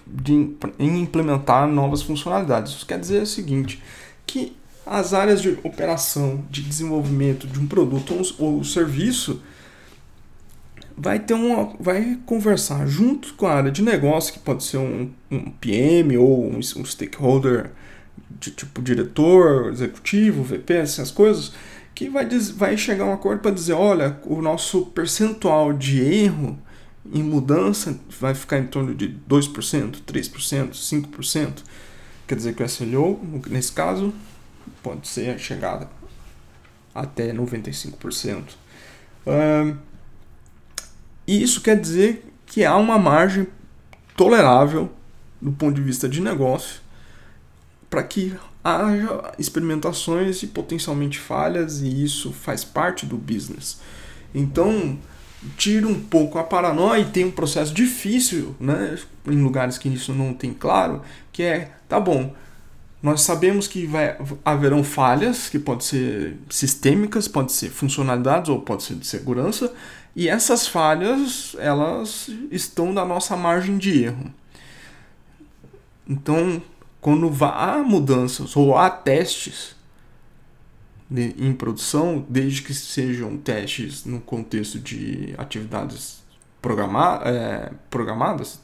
de, 0.06 0.56
em 0.78 1.00
implementar 1.00 1.66
novas 1.68 2.02
funcionalidades. 2.02 2.72
Isso 2.72 2.86
quer 2.86 2.98
dizer 2.98 3.22
o 3.22 3.26
seguinte, 3.26 3.82
que 4.26 4.56
as 4.84 5.14
áreas 5.14 5.40
de 5.40 5.58
operação, 5.62 6.44
de 6.50 6.62
desenvolvimento 6.62 7.46
de 7.46 7.58
um 7.58 7.66
produto 7.66 8.14
ou, 8.38 8.64
serviço 8.64 9.40
vai 10.96 11.18
ter 11.18 11.34
uma, 11.34 11.74
vai 11.80 12.18
conversar 12.26 12.86
junto 12.86 13.34
com 13.34 13.46
a 13.46 13.54
área 13.54 13.70
de 13.70 13.82
negócio, 13.82 14.32
que 14.32 14.38
pode 14.38 14.64
ser 14.64 14.76
um, 14.76 15.10
um 15.30 15.50
PM 15.52 16.16
ou 16.18 16.44
um, 16.44 16.58
um, 16.58 16.84
stakeholder 16.84 17.70
de 18.30 18.50
tipo 18.50 18.82
diretor, 18.82 19.72
executivo, 19.72 20.42
VP, 20.42 20.74
essas 20.74 21.10
coisas, 21.10 21.52
que 21.94 22.08
vai, 22.08 22.26
vai 22.26 22.76
chegar 22.76 23.04
a 23.04 23.08
um 23.08 23.12
acordo 23.12 23.40
para 23.40 23.50
dizer, 23.52 23.72
olha, 23.72 24.18
o 24.24 24.42
nosso 24.42 24.86
percentual 24.86 25.72
de 25.72 26.00
erro 26.00 26.58
em 27.12 27.22
mudança 27.22 27.98
vai 28.20 28.34
ficar 28.34 28.58
em 28.58 28.66
torno 28.66 28.94
de 28.94 29.08
2%, 29.28 30.02
3%, 30.06 30.70
5%. 30.70 31.52
Quer 32.26 32.34
dizer 32.36 32.54
que 32.54 32.62
o 32.62 32.68
SLO, 32.68 33.20
nesse 33.48 33.72
caso, 33.72 34.12
pode 34.82 35.08
ser 35.08 35.38
chegada 35.38 35.88
até 36.94 37.32
95%. 37.32 38.44
Uh, 39.26 39.76
e 41.26 41.42
isso 41.42 41.60
quer 41.60 41.80
dizer 41.80 42.32
que 42.46 42.64
há 42.64 42.76
uma 42.76 42.98
margem 42.98 43.46
tolerável 44.16 44.90
do 45.40 45.52
ponto 45.52 45.74
de 45.74 45.82
vista 45.82 46.08
de 46.08 46.20
negócio 46.20 46.80
para 47.88 48.02
que 48.02 48.34
haja 48.64 49.32
experimentações 49.38 50.42
e 50.42 50.46
potencialmente 50.46 51.18
falhas 51.18 51.80
e 51.80 52.04
isso 52.04 52.32
faz 52.32 52.64
parte 52.64 53.04
do 53.06 53.16
business. 53.16 53.80
Então, 54.34 54.98
tira 55.56 55.86
um 55.86 56.00
pouco 56.00 56.38
a 56.38 56.44
paranoia 56.44 57.00
e 57.00 57.04
tem 57.06 57.24
um 57.24 57.30
processo 57.30 57.74
difícil, 57.74 58.54
né, 58.60 58.98
em 59.26 59.42
lugares 59.42 59.78
que 59.78 59.88
isso 59.88 60.12
não 60.12 60.32
tem 60.32 60.54
claro, 60.54 61.02
que 61.32 61.42
é, 61.42 61.72
tá 61.88 61.98
bom, 61.98 62.34
nós 63.02 63.22
sabemos 63.22 63.66
que 63.66 63.84
vai, 63.84 64.16
haverão 64.44 64.84
falhas, 64.84 65.48
que 65.48 65.58
podem 65.58 65.84
ser 65.84 66.38
sistêmicas, 66.48 67.26
podem 67.26 67.48
ser 67.48 67.68
funcionalidades 67.70 68.48
ou 68.48 68.60
pode 68.60 68.84
ser 68.84 68.94
de 68.94 69.06
segurança, 69.06 69.72
e 70.14 70.28
essas 70.28 70.68
falhas 70.68 71.56
elas 71.58 72.30
estão 72.50 72.92
na 72.92 73.04
nossa 73.04 73.36
margem 73.36 73.76
de 73.76 74.04
erro. 74.04 74.32
Então, 76.08 76.62
quando 77.00 77.28
há 77.44 77.78
mudanças 77.78 78.56
ou 78.56 78.76
há 78.76 78.88
testes 78.88 79.74
de, 81.10 81.34
em 81.38 81.52
produção, 81.52 82.24
desde 82.28 82.62
que 82.62 82.72
sejam 82.72 83.36
testes 83.36 84.04
no 84.04 84.20
contexto 84.20 84.78
de 84.78 85.34
atividades 85.36 86.22
é, 87.24 87.72
programadas, 87.90 88.60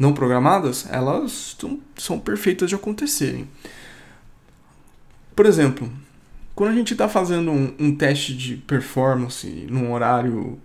não 0.00 0.14
programadas, 0.14 0.86
elas 0.90 1.54
são 1.98 2.18
perfeitas 2.18 2.70
de 2.70 2.74
acontecerem. 2.74 3.46
Por 5.36 5.44
exemplo, 5.44 5.92
quando 6.54 6.70
a 6.70 6.74
gente 6.74 6.94
está 6.94 7.06
fazendo 7.06 7.50
um, 7.50 7.74
um, 7.78 7.94
teste 7.94 8.34
de 8.34 8.56
performance 8.56 9.46
num 9.68 9.92
horário 9.92 10.58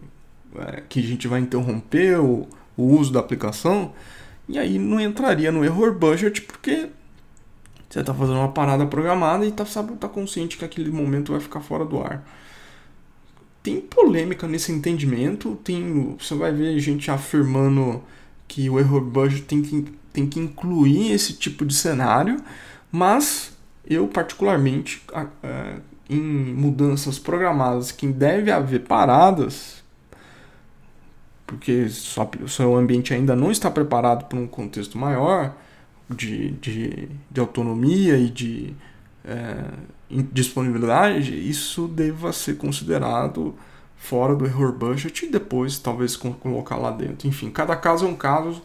é, 0.56 0.84
que 0.88 1.01
a 1.01 1.04
gente 1.04 1.27
vai 1.27 1.42
interromper 1.42 2.18
o, 2.18 2.48
o 2.77 2.84
uso 2.84 3.12
da 3.12 3.20
aplicação, 3.20 3.92
e 4.48 4.58
aí 4.58 4.80
não 4.80 5.01
entraria 5.01 5.51
no 5.51 5.65
error 5.65 5.94
budget 5.94 6.42
porque 6.42 6.88
você 7.89 8.00
está 8.00 8.13
fazendo 8.13 8.38
uma 8.38 8.54
parada 8.54 8.86
programada 8.86 9.46
e 9.46 9.51
tá, 9.51 9.65
sabe, 9.65 9.98
tá 9.98 10.08
consciente 10.08 10.56
que 10.56 10.63
aquele 10.63 10.92
momento 10.92 11.34
vai 11.34 11.42
ficar 11.42 11.60
fora 11.60 11.84
do 11.84 12.01
ar. 12.01 12.25
Tem 13.62 13.82
polêmica 13.82 14.48
nesse 14.48 14.72
entendimento, 14.72 15.58
tem, 15.62 16.15
você 16.18 16.36
vai 16.36 16.54
ver 16.54 16.80
gente 16.80 17.12
afirmando 17.12 18.01
que 18.48 18.70
o 18.70 18.80
error 18.80 19.02
budget 19.02 19.44
tem 19.44 19.62
que, 19.62 19.86
tem 20.14 20.28
que 20.28 20.40
incluir 20.40 21.12
esse 21.12 21.34
tipo 21.34 21.66
de 21.66 21.74
cenário, 21.74 22.38
mas 22.92 23.56
eu 23.86 24.08
particularmente 24.08 25.04
em 26.10 26.22
mudanças 26.22 27.20
programadas 27.20 27.92
que 27.92 28.08
deve 28.08 28.52
haver 28.52 28.82
paradas, 28.82 29.84
porque 31.46 31.88
o 32.44 32.48
seu 32.48 32.75
ambiente 32.75 33.14
ainda 33.14 33.36
não 33.36 33.52
está 33.52 33.70
preparado 33.70 34.25
para 34.25 34.40
um 34.40 34.48
contexto 34.48 34.98
maior, 34.98 35.56
de, 36.10 36.52
de, 36.52 37.10
de 37.32 37.40
autonomia 37.40 38.18
e 38.18 38.30
de 38.30 38.75
é, 39.24 39.66
disponibilidade, 40.32 41.34
isso 41.50 41.88
deva 41.88 42.32
ser 42.32 42.58
considerado 42.58 43.56
fora 43.98 44.36
do 44.36 44.46
error 44.46 44.72
budget 44.72 45.25
e 45.25 45.30
depois 45.30 45.80
talvez 45.80 46.16
colocar 46.16 46.78
lá 46.78 46.92
dentro. 46.92 47.28
Enfim, 47.28 47.50
cada 47.50 47.75
caso 47.75 48.06
é 48.06 48.10
um 48.10 48.16
caso, 48.16 48.62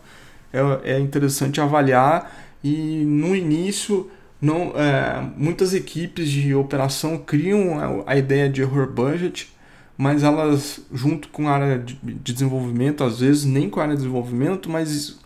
é, 0.53 0.95
é 0.95 1.01
interessante 1.01 1.61
avaliar 1.61 2.31
e 2.63 3.05
no 3.05 3.35
início 3.35 4.11
não, 4.41 4.73
é, 4.75 5.23
muitas 5.37 5.75
equipes 5.75 6.29
de 6.29 6.55
operação 6.55 7.19
criam 7.19 7.79
a, 7.79 8.13
a, 8.13 8.17
ideia 8.17 8.49
de 8.49 8.63
error 8.63 8.91
budget, 8.91 9.53
mas 9.97 10.23
elas 10.23 10.81
junto 10.93 11.29
com 11.29 11.47
a 11.47 11.53
área 11.53 11.79
de, 11.79 11.95
de 12.03 12.33
desenvolvimento, 12.33 13.05
às 13.05 13.21
vezes 13.21 13.45
nem 13.45 13.69
com 13.69 13.81
a 13.81 13.83
área 13.83 13.95
de 13.95 14.03
desenvolvimento, 14.03 14.71
mas 14.71 15.19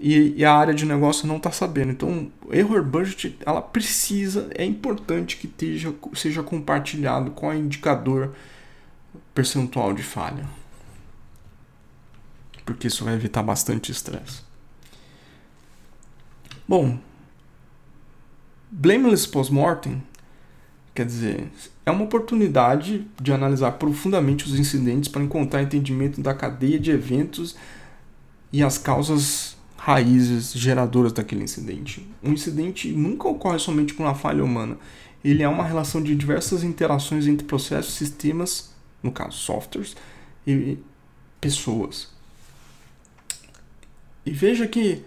e, 0.00 0.34
e 0.36 0.44
a 0.44 0.52
área 0.52 0.74
de 0.74 0.84
negócio 0.84 1.26
não 1.26 1.36
está 1.36 1.50
sabendo. 1.50 1.92
Então, 1.92 2.30
error 2.50 2.82
budget, 2.82 3.36
ela 3.44 3.62
precisa, 3.62 4.48
é 4.54 4.64
importante 4.64 5.36
que 5.36 5.48
seja 6.14 6.42
compartilhado 6.42 7.30
com 7.30 7.48
o 7.48 7.54
indicador 7.54 8.32
percentual 9.36 9.92
de 9.92 10.02
falha. 10.02 10.44
Porque 12.64 12.88
isso 12.88 13.04
vai 13.04 13.14
evitar 13.14 13.44
bastante 13.44 13.92
estresse. 13.92 14.40
Bom, 16.66 16.98
blameless 18.72 19.28
post-mortem 19.28 20.02
quer 20.96 21.04
dizer, 21.04 21.48
é 21.84 21.90
uma 21.90 22.04
oportunidade 22.04 23.06
de 23.20 23.30
analisar 23.30 23.72
profundamente 23.72 24.46
os 24.46 24.58
incidentes 24.58 25.10
para 25.10 25.22
encontrar 25.22 25.62
entendimento 25.62 26.22
da 26.22 26.32
cadeia 26.32 26.80
de 26.80 26.90
eventos 26.90 27.54
e 28.50 28.62
as 28.62 28.78
causas 28.78 29.58
raízes 29.76 30.52
geradoras 30.54 31.12
daquele 31.12 31.44
incidente. 31.44 32.08
Um 32.22 32.32
incidente 32.32 32.90
nunca 32.90 33.28
ocorre 33.28 33.58
somente 33.58 33.92
com 33.92 34.04
uma 34.04 34.14
falha 34.14 34.42
humana. 34.42 34.78
Ele 35.22 35.42
é 35.42 35.48
uma 35.48 35.64
relação 35.64 36.02
de 36.02 36.16
diversas 36.16 36.64
interações 36.64 37.26
entre 37.26 37.46
processos, 37.46 37.94
sistemas, 37.94 38.74
no 39.06 39.12
caso 39.12 39.38
softwares, 39.38 39.96
e 40.46 40.78
pessoas. 41.40 42.08
E 44.24 44.30
veja 44.32 44.66
que, 44.66 45.02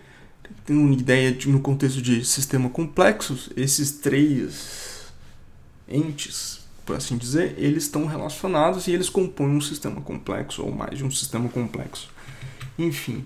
tendo 0.65 0.79
uma 0.79 0.93
ideia 0.93 1.31
de, 1.31 1.49
no 1.49 1.59
contexto 1.59 2.01
de 2.01 2.23
sistema 2.25 2.69
complexos, 2.69 3.49
esses 3.55 3.91
três 3.91 5.11
entes, 5.87 6.61
por 6.85 6.95
assim 6.95 7.17
dizer, 7.17 7.55
eles 7.57 7.83
estão 7.83 8.05
relacionados 8.05 8.87
e 8.87 8.91
eles 8.91 9.09
compõem 9.09 9.57
um 9.57 9.61
sistema 9.61 10.01
complexo 10.01 10.63
ou 10.63 10.71
mais 10.71 10.97
de 10.97 11.03
um 11.03 11.11
sistema 11.11 11.49
complexo. 11.49 12.09
Enfim. 12.77 13.25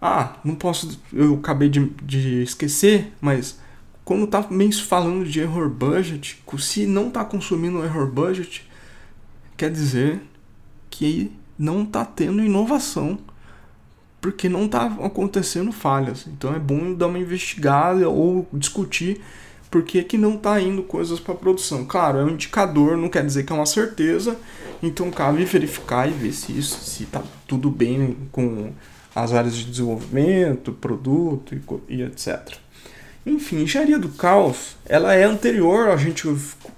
Ah, 0.00 0.36
não 0.44 0.54
posso. 0.54 1.00
Eu 1.12 1.34
acabei 1.34 1.68
de, 1.68 1.88
de 2.02 2.42
esquecer, 2.42 3.12
mas 3.20 3.58
quando 4.04 4.26
tá 4.26 4.46
meio 4.50 4.72
falando 4.84 5.24
de 5.24 5.40
error 5.40 5.68
budget, 5.68 6.42
se 6.58 6.86
não 6.86 7.08
está 7.08 7.24
consumindo 7.24 7.82
error 7.82 8.06
budget, 8.10 8.68
quer 9.56 9.70
dizer 9.70 10.20
que 10.90 11.32
não 11.58 11.82
está 11.82 12.04
tendo 12.04 12.42
inovação, 12.42 13.18
porque 14.20 14.48
não 14.48 14.66
está 14.66 14.86
acontecendo 15.02 15.70
falhas. 15.72 16.26
Então 16.26 16.54
é 16.54 16.58
bom 16.58 16.94
dar 16.94 17.08
uma 17.08 17.18
investigada 17.18 18.08
ou 18.08 18.48
discutir 18.52 19.20
por 19.70 19.82
que, 19.82 20.02
que 20.04 20.16
não 20.16 20.34
está 20.34 20.60
indo 20.60 20.82
coisas 20.84 21.18
para 21.18 21.34
produção. 21.34 21.84
Claro, 21.84 22.18
é 22.18 22.24
um 22.24 22.30
indicador, 22.30 22.96
não 22.96 23.08
quer 23.08 23.26
dizer 23.26 23.44
que 23.44 23.52
é 23.52 23.56
uma 23.56 23.66
certeza, 23.66 24.38
então 24.82 25.10
cabe 25.10 25.44
verificar 25.44 26.08
e 26.08 26.12
ver 26.12 26.32
se 26.32 26.56
isso, 26.56 26.78
se 26.78 27.02
está 27.02 27.22
tudo 27.46 27.70
bem 27.70 28.16
com 28.30 28.72
as 29.14 29.32
áreas 29.32 29.56
de 29.56 29.64
desenvolvimento, 29.64 30.72
produto 30.72 31.54
e, 31.54 31.94
e 31.94 32.02
etc. 32.02 32.54
Enfim, 33.26 33.62
engenharia 33.62 33.98
do 33.98 34.10
caos, 34.10 34.76
ela 34.86 35.14
é 35.14 35.24
anterior 35.24 35.88
a 35.88 35.96
gente 35.96 36.28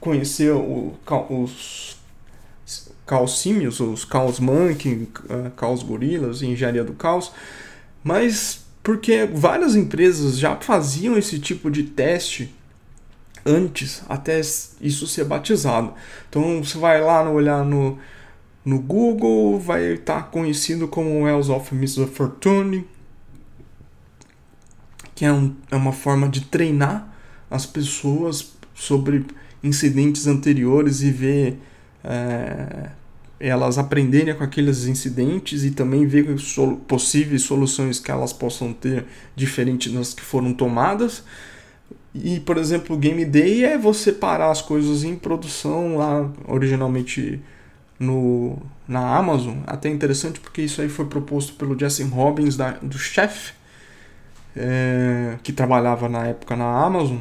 conhecer 0.01 0.53
o, 0.53 0.95
os 1.29 1.96
caos 3.07 3.41
símios, 3.41 3.81
os 3.81 4.05
caos 4.05 4.41
monkey, 4.41 5.09
uh, 5.31 5.51
caos 5.57 5.83
gorilas 5.83 6.43
engenharia 6.43 6.85
do 6.85 6.93
caos, 6.93 7.33
mas 8.03 8.65
porque 8.83 9.27
várias 9.27 9.75
empresas 9.75 10.39
já 10.39 10.57
faziam 10.57 11.17
esse 11.17 11.39
tipo 11.39 11.71
de 11.71 11.85
teste 11.85 12.55
antes 13.45 14.03
até 14.09 14.41
isso 14.81 15.07
ser 15.07 15.25
batizado. 15.25 15.95
Então 16.29 16.63
você 16.63 16.77
vai 16.79 17.01
lá 17.01 17.29
olhar 17.31 17.65
no 17.65 17.99
no 18.67 18.81
Google 18.81 19.61
vai 19.61 19.93
estar 19.93 20.25
conhecido 20.25 20.89
como 20.89 21.23
Wells 21.23 21.49
of 21.49 21.73
Mr. 21.73 22.09
Fortune, 22.09 22.85
que 25.15 25.25
é, 25.25 25.33
um, 25.33 25.55
é 25.71 25.77
uma 25.77 25.93
forma 25.93 26.29
de 26.29 26.41
treinar 26.41 27.17
as 27.49 27.65
pessoas 27.65 28.55
sobre 28.75 29.25
incidentes 29.63 30.27
anteriores 30.27 31.01
e 31.01 31.13
ver 31.13 31.61
é, 32.07 32.91
elas 33.39 33.79
aprenderem 33.79 34.35
com 34.35 34.45
aqueles 34.45 34.87
incidentes 34.87 35.65
e 35.65 35.71
também 35.71 36.07
ver 36.07 36.39
sol 36.39 36.77
possíveis 36.77 37.43
soluções 37.43 37.99
que 37.99 38.11
elas 38.11 38.33
possam 38.33 38.73
ter 38.73 39.05
diferentes 39.35 39.93
das 39.93 40.15
que 40.15 40.23
foram 40.23 40.55
tomadas. 40.55 41.25
E, 42.15 42.41
por 42.41 42.57
exemplo, 42.57 42.97
o 42.97 42.99
Game 42.99 43.25
Day 43.27 43.65
é 43.65 43.77
você 43.77 44.11
parar 44.13 44.51
as 44.51 44.63
coisas 44.63 45.05
em 45.05 45.17
produção 45.17 45.99
lá, 45.99 46.31
originalmente 46.49 47.43
no, 47.99 48.59
na 48.89 49.17
Amazon. 49.17 49.59
Até 49.67 49.91
interessante 49.91 50.41
porque 50.41 50.63
isso 50.63 50.81
aí 50.81 50.89
foi 50.89 51.05
proposto 51.07 51.55
pelo 51.55 51.79
Jesse 51.79 52.03
Robbins, 52.05 52.57
da, 52.57 52.73
do 52.73 52.99
Chef, 52.99 53.53
é, 54.57 55.37
que 55.43 55.53
trabalhava 55.53 56.09
na 56.09 56.27
época 56.27 56.57
na 56.57 56.65
Amazon. 56.65 57.19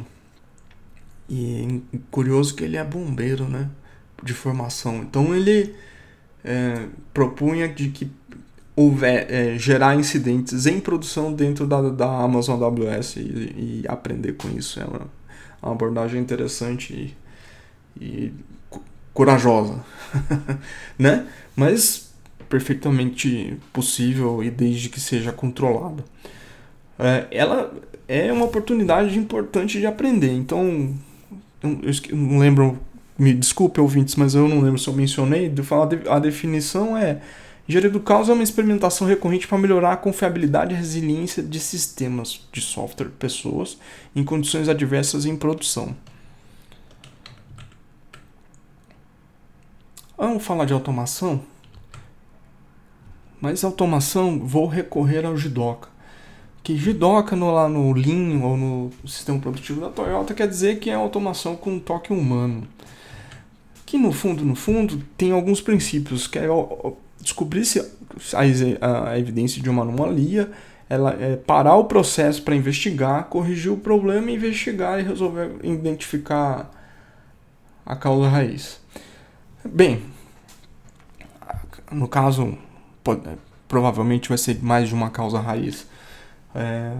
E 1.28 1.82
curioso 2.10 2.54
que 2.54 2.64
ele 2.64 2.78
é 2.78 2.84
bombeiro, 2.84 3.44
né? 3.46 3.68
De 4.22 4.32
formação. 4.32 4.96
Então 4.98 5.34
ele 5.34 5.74
é, 6.44 6.86
propunha 7.12 7.68
de 7.68 7.88
que 7.90 8.10
houver, 8.74 9.26
é, 9.30 9.58
gerar 9.58 9.94
incidentes 9.94 10.66
em 10.66 10.80
produção 10.80 11.32
dentro 11.32 11.66
da, 11.66 11.82
da 11.90 12.22
Amazon 12.22 12.62
AWS 12.62 13.16
e, 13.16 13.20
e 13.20 13.84
aprender 13.88 14.34
com 14.34 14.48
isso. 14.50 14.80
É 14.80 14.84
uma, 14.84 15.08
uma 15.62 15.72
abordagem 15.72 16.20
interessante 16.20 17.16
e, 17.98 18.04
e 18.04 18.32
corajosa, 19.12 19.82
né? 20.98 21.26
Mas 21.54 22.10
perfeitamente 22.48 23.58
possível 23.72 24.42
e 24.44 24.50
desde 24.50 24.88
que 24.88 25.00
seja 25.00 25.32
controlada. 25.32 26.04
É, 26.98 27.26
ela 27.30 27.72
é 28.08 28.32
uma 28.32 28.44
oportunidade 28.44 29.18
importante 29.18 29.80
de 29.80 29.86
aprender. 29.86 30.32
Então, 30.32 30.94
eu, 31.62 32.16
não 32.16 32.38
lembro, 32.38 32.78
me 33.18 33.32
desculpe 33.32 33.80
ouvintes, 33.80 34.16
mas 34.16 34.34
eu 34.34 34.48
não 34.48 34.60
lembro 34.60 34.78
se 34.78 34.88
eu 34.88 34.94
mencionei. 34.94 35.48
De 35.48 35.62
falar 35.62 35.88
a 36.08 36.18
definição 36.18 36.96
é 36.96 37.20
Engenharia 37.68 37.90
do 37.90 37.98
caos 37.98 38.28
é 38.28 38.32
uma 38.32 38.44
experimentação 38.44 39.08
recorrente 39.08 39.48
para 39.48 39.58
melhorar 39.58 39.92
a 39.92 39.96
confiabilidade 39.96 40.72
e 40.72 40.76
resiliência 40.76 41.42
de 41.42 41.58
sistemas 41.58 42.46
de 42.52 42.60
software, 42.60 43.08
pessoas, 43.18 43.76
em 44.14 44.22
condições 44.22 44.68
adversas 44.68 45.26
em 45.26 45.36
produção. 45.36 45.96
Vamos 50.16 50.44
falar 50.44 50.64
de 50.64 50.72
automação? 50.72 51.42
Mas 53.40 53.64
automação, 53.64 54.46
vou 54.46 54.68
recorrer 54.68 55.26
ao 55.26 55.36
Jidoka. 55.36 55.88
Que 56.62 56.76
Jidoka 56.76 57.34
no, 57.34 57.50
lá 57.50 57.68
no 57.68 57.92
Lean 57.92 58.44
ou 58.44 58.56
no 58.56 58.90
sistema 59.04 59.40
produtivo 59.40 59.80
da 59.80 59.90
Toyota 59.90 60.34
quer 60.34 60.48
dizer 60.48 60.78
que 60.78 60.88
é 60.88 60.94
automação 60.94 61.56
com 61.56 61.74
um 61.74 61.80
toque 61.80 62.12
humano. 62.12 62.66
Que 63.86 63.96
no 63.96 64.12
fundo, 64.12 64.44
no 64.44 64.56
fundo, 64.56 65.00
tem 65.16 65.30
alguns 65.30 65.60
princípios, 65.60 66.26
que 66.26 66.38
é 66.38 66.48
descobrir 67.20 67.64
se 67.64 67.80
a, 67.80 69.10
a 69.10 69.18
evidência 69.18 69.62
de 69.62 69.70
uma 69.70 69.82
anomalia, 69.82 70.50
ela 70.88 71.16
é 71.20 71.36
parar 71.36 71.76
o 71.76 71.84
processo 71.84 72.42
para 72.42 72.54
investigar, 72.54 73.24
corrigir 73.24 73.72
o 73.72 73.76
problema, 73.76 74.30
investigar 74.30 75.00
e 75.00 75.02
resolver 75.02 75.56
identificar 75.62 76.70
a 77.84 77.96
causa 77.96 78.28
raiz. 78.28 78.80
Bem, 79.64 80.02
no 81.90 82.08
caso, 82.08 82.56
pode, 83.02 83.22
provavelmente 83.68 84.28
vai 84.28 84.38
ser 84.38 84.62
mais 84.62 84.88
de 84.88 84.94
uma 84.94 85.10
causa 85.10 85.40
raiz. 85.40 85.86
É, 86.54 86.92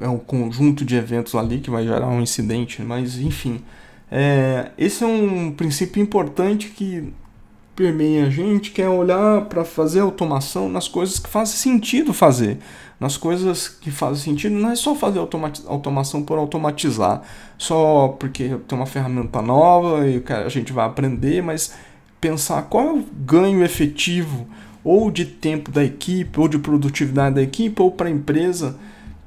é 0.00 0.08
um 0.08 0.18
conjunto 0.18 0.84
de 0.84 0.96
eventos 0.96 1.34
ali 1.34 1.60
que 1.60 1.70
vai 1.70 1.84
gerar 1.84 2.08
um 2.08 2.20
incidente, 2.20 2.82
mas 2.82 3.18
enfim. 3.18 3.62
É, 4.10 4.70
esse 4.78 5.02
é 5.02 5.06
um 5.06 5.50
princípio 5.52 6.02
importante 6.02 6.68
que 6.68 7.12
permeia 7.74 8.26
a 8.26 8.30
gente, 8.30 8.70
que 8.70 8.80
é 8.80 8.88
olhar 8.88 9.42
para 9.46 9.64
fazer 9.64 10.00
automação 10.00 10.68
nas 10.68 10.88
coisas 10.88 11.18
que 11.18 11.28
fazem 11.28 11.56
sentido 11.56 12.12
fazer. 12.12 12.58
Nas 12.98 13.18
coisas 13.18 13.68
que 13.68 13.90
fazem 13.90 14.22
sentido, 14.32 14.54
não 14.54 14.70
é 14.70 14.74
só 14.76 14.94
fazer 14.94 15.18
automação 15.18 16.22
por 16.22 16.38
automatizar, 16.38 17.20
só 17.58 18.16
porque 18.18 18.56
tem 18.66 18.78
uma 18.78 18.86
ferramenta 18.86 19.42
nova 19.42 20.08
e 20.08 20.22
a 20.32 20.48
gente 20.48 20.72
vai 20.72 20.86
aprender, 20.86 21.42
mas 21.42 21.74
pensar 22.18 22.62
qual 22.62 22.84
é 22.86 22.92
o 22.92 23.04
ganho 23.12 23.62
efetivo 23.62 24.46
ou 24.82 25.10
de 25.10 25.26
tempo 25.26 25.70
da 25.70 25.84
equipe, 25.84 26.40
ou 26.40 26.46
de 26.46 26.58
produtividade 26.58 27.34
da 27.34 27.42
equipe, 27.42 27.82
ou 27.82 27.90
para 27.90 28.08
a 28.08 28.10
empresa 28.10 28.78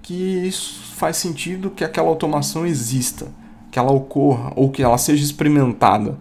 que 0.02 0.14
isso 0.14 0.96
faz 0.96 1.18
sentido 1.18 1.70
que 1.70 1.84
aquela 1.84 2.08
automação 2.08 2.66
exista, 2.66 3.28
que 3.72 3.80
ela 3.80 3.92
ocorra 3.92 4.52
ou 4.56 4.70
que 4.70 4.84
ela 4.84 4.98
seja 4.98 5.24
experimentada. 5.24 6.18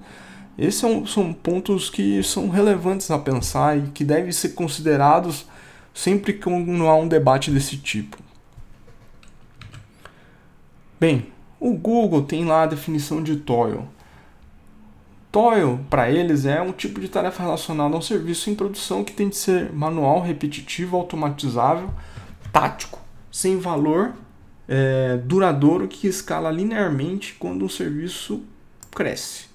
Esses 0.59 0.81
são, 0.81 1.07
são 1.07 1.33
pontos 1.33 1.89
que 1.89 2.23
são 2.23 2.49
relevantes 2.49 3.11
a 3.11 3.19
pensar 3.19 3.79
e 3.79 3.89
que 3.91 4.05
devem 4.05 4.33
ser 4.33 4.51
considerados 4.51 5.47
sempre 5.95 6.33
que 6.33 6.49
não 6.49 6.89
há 6.89 6.97
um 6.97 7.09
debate 7.09 7.51
desse 7.51 7.77
tipo. 7.77 8.19
Bem, 10.99 11.29
o 11.61 11.75
Google 11.75 12.23
tem 12.23 12.45
lá 12.45 12.65
a 12.65 12.67
definição 12.67 13.23
de 13.23 13.37
toil. 13.37 13.87
Toil, 15.31 15.79
para 15.91 16.11
eles, 16.11 16.45
é 16.47 16.61
um 16.61 16.73
tipo 16.73 17.01
de 17.01 17.09
tarefa 17.09 17.43
relacionada 17.43 17.95
a 17.95 17.99
um 17.99 18.03
serviço 18.03 18.51
em 18.51 18.55
produção 18.55 19.05
que 19.05 19.13
tem 19.13 19.29
de 19.29 19.37
ser 19.37 19.73
manual, 19.73 20.21
repetitivo, 20.21 20.97
automatizável, 20.97 21.91
tático, 22.53 22.99
sem 23.31 23.59
valor, 23.59 24.15
é, 24.69 25.17
duradouro, 25.17 25.89
que 25.89 26.07
escala 26.07 26.51
linearmente 26.51 27.35
quando 27.35 27.65
um 27.65 27.69
serviço 27.69 28.43
cresce. 28.95 29.47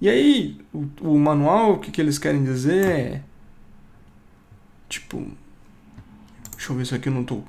E 0.00 0.08
aí, 0.08 0.58
o, 0.72 0.86
o 1.02 1.18
manual, 1.18 1.74
o 1.74 1.78
que, 1.78 1.90
que 1.90 2.00
eles 2.00 2.18
querem 2.18 2.44
dizer 2.44 2.86
é. 2.86 3.22
Tipo. 4.88 5.26
Deixa 6.52 6.72
eu 6.72 6.76
ver 6.76 6.86
se 6.86 6.94
aqui 6.94 7.08
eu 7.08 7.12
não 7.12 7.22
estou 7.22 7.44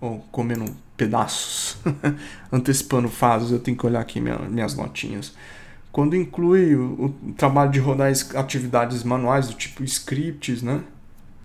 oh, 0.00 0.18
comendo 0.30 0.64
pedaços, 0.96 1.78
antecipando 2.52 3.08
fases, 3.08 3.50
eu 3.50 3.58
tenho 3.58 3.76
que 3.76 3.86
olhar 3.86 4.00
aqui 4.00 4.20
minha, 4.20 4.38
minhas 4.38 4.74
notinhas. 4.74 5.34
Quando 5.90 6.14
inclui 6.14 6.74
o, 6.74 7.06
o, 7.06 7.32
trabalho 7.32 7.70
de 7.70 7.80
rodar 7.80 8.12
atividades 8.34 9.02
manuais 9.02 9.48
do 9.48 9.54
tipo 9.54 9.82
scripts, 9.82 10.62
né? 10.62 10.84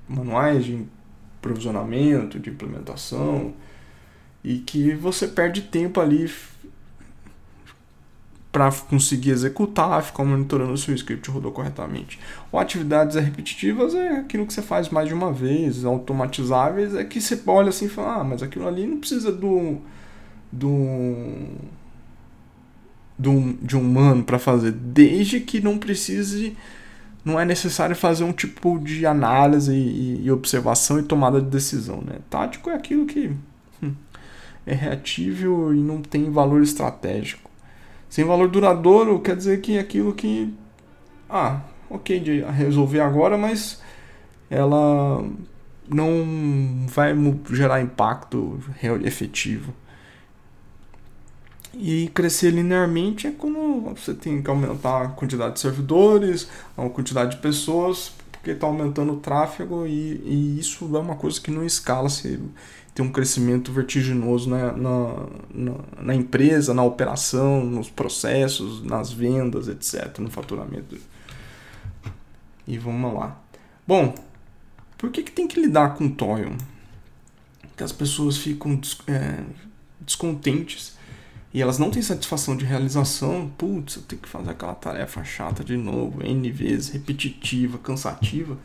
manuais 0.07 0.65
de 0.65 0.85
provisionamento, 1.41 2.39
de 2.39 2.49
implementação, 2.49 3.53
e 4.45 4.59
que 4.59 4.93
você 4.93 5.27
perde 5.27 5.63
tempo 5.63 5.99
ali 5.99 6.31
para 8.51 8.71
conseguir 8.71 9.31
executar, 9.31 10.01
ficar 10.03 10.23
monitorando 10.23 10.77
se 10.77 10.89
o 10.91 10.93
script 10.93 11.29
rodou 11.31 11.51
corretamente. 11.51 12.19
Ou 12.51 12.59
atividades 12.59 13.15
repetitivas 13.15 13.95
é 13.95 14.19
aquilo 14.19 14.45
que 14.45 14.53
você 14.53 14.61
faz 14.61 14.87
mais 14.89 15.07
de 15.07 15.15
uma 15.15 15.33
vez, 15.33 15.83
automatizáveis 15.83 16.93
é 16.93 17.03
que 17.03 17.19
você 17.19 17.41
olha 17.47 17.69
assim 17.69 17.87
e 17.87 17.89
fala, 17.89 18.21
ah, 18.21 18.23
mas 18.23 18.43
aquilo 18.43 18.67
ali 18.67 18.85
não 18.85 18.99
precisa 18.99 19.31
do, 19.31 19.79
do, 20.51 20.77
de 23.61 23.75
um 23.75 23.81
humano 23.81 24.23
para 24.23 24.37
fazer, 24.37 24.71
desde 24.71 25.39
que 25.39 25.59
não 25.59 25.79
precise, 25.79 26.55
não 27.25 27.39
é 27.39 27.45
necessário 27.45 27.95
fazer 27.95 28.23
um 28.23 28.31
tipo 28.31 28.77
de 28.77 29.07
análise 29.07 29.73
e, 29.73 30.21
e 30.23 30.31
observação 30.31 30.99
e 30.99 31.03
tomada 31.03 31.41
de 31.41 31.49
decisão. 31.49 31.99
Né? 32.01 32.19
Tático 32.29 32.69
é 32.69 32.75
aquilo 32.75 33.07
que 33.07 33.35
é 34.65 34.73
reativo 34.73 35.73
e 35.73 35.77
não 35.77 36.01
tem 36.01 36.29
valor 36.31 36.61
estratégico. 36.61 37.49
Sem 38.09 38.25
valor 38.25 38.49
duradouro 38.49 39.19
quer 39.19 39.35
dizer 39.35 39.61
que 39.61 39.77
aquilo 39.77 40.13
que. 40.13 40.53
Ah, 41.29 41.61
ok 41.89 42.19
de 42.19 42.41
resolver 42.41 43.01
agora, 43.01 43.37
mas 43.37 43.81
ela 44.49 45.23
não 45.87 46.85
vai 46.87 47.13
gerar 47.51 47.81
impacto 47.81 48.59
efetivo. 49.03 49.73
E 51.73 52.09
crescer 52.13 52.51
linearmente 52.51 53.27
é 53.27 53.31
quando 53.31 53.81
você 53.95 54.13
tem 54.13 54.41
que 54.41 54.49
aumentar 54.49 55.01
a 55.01 55.07
quantidade 55.09 55.55
de 55.55 55.59
servidores, 55.59 56.47
a 56.77 56.87
quantidade 56.87 57.35
de 57.35 57.41
pessoas, 57.41 58.13
porque 58.31 58.51
está 58.51 58.65
aumentando 58.65 59.13
o 59.13 59.17
tráfego 59.17 59.85
e, 59.85 60.21
e, 60.23 60.59
isso 60.59 60.89
é 60.95 60.99
uma 60.99 61.15
coisa 61.15 61.41
que 61.41 61.51
não 61.51 61.65
escala 61.65 62.07
se 62.07 62.39
tem 62.95 63.05
um 63.05 63.11
crescimento 63.11 63.73
vertiginoso 63.73 64.49
na, 64.49 64.71
na, 64.71 65.27
na, 65.53 65.73
na, 66.01 66.15
empresa, 66.15 66.73
na 66.73 66.81
operação, 66.81 67.65
nos 67.65 67.89
processos, 67.89 68.81
nas 68.81 69.11
vendas, 69.11 69.67
etc., 69.67 70.17
no 70.19 70.31
faturamento. 70.31 70.97
E 72.65 72.77
vamos 72.77 73.13
lá. 73.13 73.37
Bom, 73.85 74.15
por 74.97 75.11
que, 75.11 75.23
que 75.23 75.31
tem 75.33 75.45
que 75.45 75.59
lidar 75.59 75.95
com 75.95 76.09
toil? 76.09 76.55
Que 77.75 77.83
as 77.83 77.91
pessoas 77.91 78.37
ficam 78.37 78.79
é, 79.07 79.43
descontentes 79.99 80.95
e 81.53 81.61
elas 81.61 81.77
não 81.77 81.91
têm 81.91 82.01
satisfação 82.01 82.55
de 82.55 82.63
realização. 82.63 83.51
Putz, 83.57 83.97
eu 83.97 84.03
tenho 84.03 84.21
que 84.21 84.29
fazer 84.29 84.51
aquela 84.51 84.73
tarefa 84.73 85.21
chata 85.21 85.65
de 85.65 85.75
novo, 85.75 86.25
N 86.25 86.49
vezes, 86.49 86.87
repetitiva, 86.87 87.77
cansativa 87.77 88.57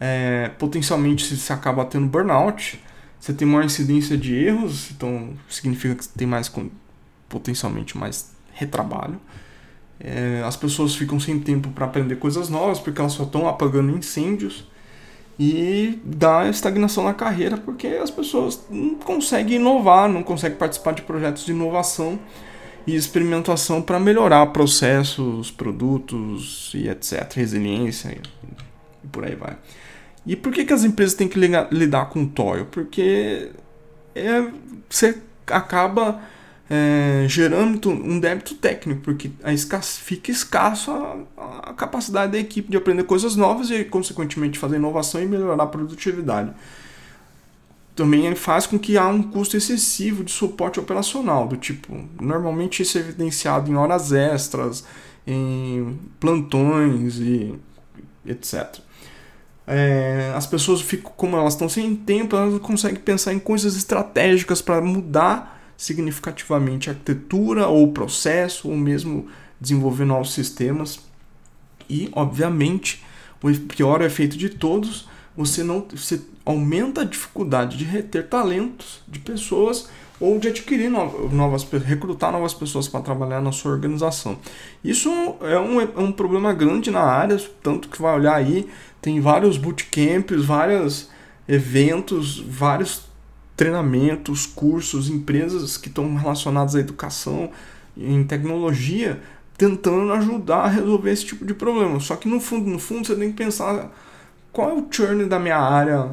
é, 0.00 0.50
potencialmente 0.58 1.36
se 1.36 1.52
acaba 1.52 1.84
tendo 1.84 2.06
burnout, 2.06 2.80
você 3.18 3.32
tem 3.32 3.46
maior 3.46 3.64
incidência 3.64 4.16
de 4.16 4.34
erros, 4.34 4.90
então 4.90 5.30
significa 5.48 5.94
que 5.94 6.04
você 6.04 6.10
tem 6.16 6.26
mais 6.26 6.52
potencialmente 7.28 7.96
mais 7.96 8.30
retrabalho. 8.52 9.20
É, 9.98 10.42
as 10.44 10.56
pessoas 10.56 10.94
ficam 10.94 11.18
sem 11.18 11.40
tempo 11.40 11.70
para 11.70 11.86
aprender 11.86 12.16
coisas 12.16 12.50
novas 12.50 12.78
porque 12.78 13.00
elas 13.00 13.12
só 13.12 13.22
estão 13.22 13.48
apagando 13.48 13.96
incêndios 13.96 14.66
e 15.38 15.98
dá 16.04 16.48
estagnação 16.48 17.04
na 17.04 17.14
carreira 17.14 17.56
porque 17.56 17.86
as 17.86 18.10
pessoas 18.10 18.62
não 18.68 18.94
conseguem 18.96 19.56
inovar, 19.56 20.08
não 20.08 20.22
conseguem 20.22 20.58
participar 20.58 20.92
de 20.92 21.02
projetos 21.02 21.46
de 21.46 21.52
inovação 21.52 22.18
e 22.86 22.94
experimentação 22.94 23.80
para 23.82 23.98
melhorar 23.98 24.46
processos, 24.48 25.50
produtos 25.50 26.72
e 26.74 26.88
etc, 26.88 27.32
resiliência 27.34 28.10
e 28.10 29.06
por 29.08 29.24
aí 29.24 29.34
vai. 29.34 29.56
E 30.26 30.34
por 30.34 30.52
que, 30.52 30.64
que 30.64 30.72
as 30.72 30.82
empresas 30.82 31.14
têm 31.14 31.28
que 31.28 31.38
lidar 31.38 32.06
com 32.06 32.24
o 32.24 32.26
toil? 32.26 32.66
Porque 32.66 33.50
é, 34.12 34.50
você 34.90 35.18
acaba 35.46 36.20
é, 36.68 37.26
gerando 37.28 37.90
um 37.90 38.18
débito 38.18 38.56
técnico, 38.56 39.02
porque 39.02 39.30
a 39.44 39.52
escasso, 39.52 40.00
fica 40.00 40.32
escasso 40.32 40.90
a, 40.90 41.70
a, 41.70 41.74
capacidade 41.74 42.32
da 42.32 42.38
equipe 42.38 42.68
de 42.68 42.76
aprender 42.76 43.04
coisas 43.04 43.36
novas 43.36 43.70
e, 43.70 43.84
consequentemente, 43.84 44.58
fazer 44.58 44.76
inovação 44.76 45.22
e 45.22 45.26
melhorar 45.26 45.62
a 45.62 45.66
produtividade. 45.66 46.52
Também 47.94 48.34
faz 48.34 48.66
com 48.66 48.78
que 48.78 48.98
há 48.98 49.06
um 49.06 49.22
custo 49.22 49.56
excessivo 49.56 50.24
de 50.24 50.32
suporte 50.32 50.80
operacional, 50.80 51.46
do 51.46 51.56
tipo, 51.56 51.96
normalmente 52.20 52.82
isso 52.82 52.98
é 52.98 53.00
evidenciado 53.00 53.70
em 53.70 53.76
horas 53.76 54.12
extras, 54.12 54.84
em 55.24 55.98
plantões 56.18 57.18
e 57.18 57.54
etc 58.26 58.85
é, 59.66 60.32
as 60.34 60.46
pessoas 60.46 60.80
ficam, 60.80 61.12
como 61.16 61.36
elas 61.36 61.54
estão 61.54 61.68
sem 61.68 61.96
tempo, 61.96 62.36
elas 62.36 62.52
não 62.52 62.58
conseguem 62.60 63.00
pensar 63.00 63.32
em 63.32 63.38
coisas 63.38 63.76
estratégicas 63.76 64.62
para 64.62 64.80
mudar 64.80 65.60
significativamente 65.76 66.88
a 66.88 66.92
arquitetura 66.92 67.66
ou 67.66 67.84
o 67.84 67.92
processo, 67.92 68.68
ou 68.68 68.76
mesmo 68.76 69.26
desenvolver 69.60 70.04
novos 70.04 70.32
sistemas. 70.32 71.00
E, 71.90 72.08
obviamente, 72.12 73.04
o 73.42 73.52
pior 73.60 74.02
efeito 74.02 74.36
de 74.36 74.50
todos, 74.50 75.08
você 75.36 75.62
não 75.62 75.86
você 75.90 76.20
aumenta 76.44 77.00
a 77.00 77.04
dificuldade 77.04 77.76
de 77.76 77.84
reter 77.84 78.28
talentos 78.28 79.02
de 79.08 79.18
pessoas 79.18 79.88
ou 80.18 80.38
de 80.38 80.48
adquirir 80.48 80.90
novas, 80.90 81.64
recrutar 81.84 82.32
novas 82.32 82.54
pessoas 82.54 82.88
para 82.88 83.00
trabalhar 83.00 83.40
na 83.40 83.52
sua 83.52 83.72
organização. 83.72 84.38
Isso 84.82 85.10
é 85.42 85.58
um, 85.58 85.80
é 85.80 85.98
um 85.98 86.12
problema 86.12 86.52
grande 86.52 86.90
na 86.90 87.02
área, 87.02 87.38
tanto 87.62 87.88
que 87.88 88.00
vai 88.00 88.14
olhar 88.14 88.34
aí, 88.34 88.68
tem 89.00 89.20
vários 89.20 89.58
bootcamps, 89.58 90.44
vários 90.44 91.10
eventos, 91.46 92.40
vários 92.40 93.06
treinamentos, 93.56 94.46
cursos, 94.46 95.08
empresas 95.08 95.76
que 95.76 95.88
estão 95.88 96.14
relacionadas 96.14 96.74
à 96.74 96.80
educação, 96.80 97.50
em 97.96 98.22
tecnologia, 98.24 99.20
tentando 99.56 100.12
ajudar 100.12 100.64
a 100.64 100.68
resolver 100.68 101.10
esse 101.10 101.24
tipo 101.24 101.44
de 101.46 101.54
problema. 101.54 101.98
Só 102.00 102.16
que 102.16 102.28
no 102.28 102.40
fundo, 102.40 102.68
no 102.68 102.78
fundo, 102.78 103.06
você 103.06 103.16
tem 103.16 103.30
que 103.30 103.36
pensar 103.36 103.90
qual 104.52 104.70
é 104.70 104.74
o 104.74 104.86
churn 104.90 105.24
da 105.26 105.38
minha 105.38 105.58
área 105.58 106.10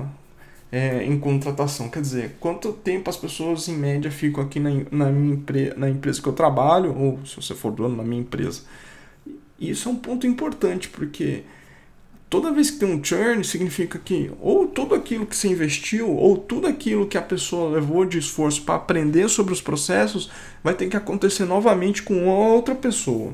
é, 0.74 1.04
em 1.04 1.20
contratação. 1.20 1.88
Quer 1.88 2.02
dizer, 2.02 2.36
quanto 2.40 2.74
tempo 2.74 3.08
as 3.08 3.16
pessoas 3.16 3.68
em 3.68 3.78
média 3.78 4.10
ficam 4.10 4.44
aqui 4.44 4.60
na, 4.60 4.72
na, 4.90 5.12
minha 5.12 5.36
empre, 5.36 5.72
na 5.78 5.88
empresa 5.88 6.20
que 6.20 6.28
eu 6.28 6.34
trabalho, 6.34 6.98
ou 6.98 7.20
se 7.24 7.36
você 7.36 7.54
for 7.54 7.72
dono 7.72 7.96
na 7.96 8.02
minha 8.02 8.22
empresa. 8.22 8.62
Isso 9.60 9.88
é 9.88 9.92
um 9.92 9.96
ponto 9.96 10.26
importante, 10.26 10.90
porque 10.90 11.44
toda 12.28 12.52
vez 12.52 12.72
que 12.72 12.80
tem 12.80 12.90
um 12.92 13.04
churn, 13.04 13.44
significa 13.44 14.00
que 14.00 14.32
ou 14.42 14.66
tudo 14.66 14.96
aquilo 14.96 15.28
que 15.28 15.38
se 15.38 15.48
investiu, 15.48 16.10
ou 16.10 16.38
tudo 16.38 16.66
aquilo 16.66 17.06
que 17.06 17.20
a 17.20 17.22
pessoa 17.22 17.76
levou 17.76 18.04
de 18.04 18.18
esforço 18.18 18.64
para 18.64 18.74
aprender 18.74 19.30
sobre 19.30 19.54
os 19.54 19.62
processos, 19.62 20.32
vai 20.64 20.74
ter 20.74 20.90
que 20.90 20.98
acontecer 20.98 21.46
novamente 21.46 22.02
com 22.02 22.26
outra 22.28 22.74
pessoa 22.74 23.34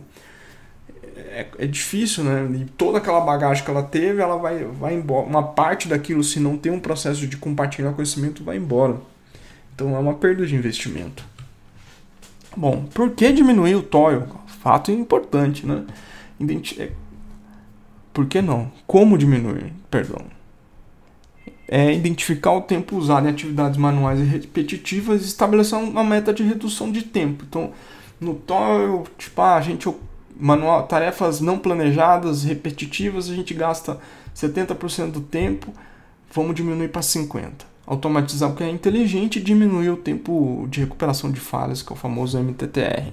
é, 1.19 1.47
é 1.59 1.67
difícil, 1.67 2.23
né? 2.23 2.47
E 2.61 2.65
toda 2.65 2.97
aquela 2.97 3.21
bagagem 3.21 3.63
que 3.63 3.69
ela 3.69 3.83
teve, 3.83 4.21
ela 4.21 4.37
vai, 4.37 4.63
vai 4.63 4.93
embora. 4.93 5.25
Uma 5.25 5.43
parte 5.43 5.87
daquilo, 5.87 6.23
se 6.23 6.39
não 6.39 6.57
tem 6.57 6.71
um 6.71 6.79
processo 6.79 7.25
de 7.27 7.37
compartilhar 7.37 7.93
conhecimento, 7.93 8.43
vai 8.43 8.57
embora. 8.57 8.97
Então 9.75 9.95
é 9.95 9.99
uma 9.99 10.13
perda 10.13 10.45
de 10.45 10.55
investimento. 10.55 11.23
Bom, 12.55 12.85
por 12.93 13.11
que 13.11 13.31
diminuir 13.31 13.75
o 13.75 13.83
toil? 13.83 14.23
Fato 14.61 14.91
importante, 14.91 15.65
né? 15.65 15.85
Identi 16.39 16.81
é, 16.81 16.91
por 18.13 18.25
que 18.25 18.41
não? 18.41 18.71
Como 18.85 19.17
diminuir? 19.17 19.71
Perdão. 19.89 20.25
é 21.67 21.93
identificar 21.93 22.51
o 22.51 22.61
tempo 22.61 22.97
usado 22.97 23.27
em 23.27 23.29
atividades 23.29 23.77
manuais 23.77 24.19
e 24.19 24.23
repetitivas 24.23 25.21
e 25.21 25.25
estabelecer 25.25 25.77
uma 25.77 26.03
meta 26.03 26.33
de 26.33 26.43
redução 26.43 26.91
de 26.91 27.03
tempo. 27.03 27.45
Então, 27.47 27.71
no 28.19 28.33
TOEL, 28.33 29.05
tipo, 29.17 29.39
ah, 29.41 29.55
a 29.55 29.61
gente 29.61 29.87
manual, 30.39 30.83
tarefas 30.83 31.41
não 31.41 31.59
planejadas, 31.59 32.43
repetitivas, 32.43 33.29
a 33.29 33.35
gente 33.35 33.53
gasta 33.53 33.99
70% 34.35 35.11
do 35.11 35.21
tempo, 35.21 35.73
vamos 36.33 36.55
diminuir 36.55 36.87
para 36.87 37.01
50. 37.01 37.67
Automatizar 37.85 38.49
o 38.49 38.55
que 38.55 38.63
é 38.63 38.69
inteligente 38.69 39.41
diminuir 39.41 39.89
o 39.89 39.97
tempo 39.97 40.65
de 40.69 40.79
recuperação 40.79 41.31
de 41.31 41.39
falhas, 41.39 41.81
que 41.81 41.91
é 41.91 41.95
o 41.95 41.97
famoso 41.97 42.39
MTTR. 42.39 43.11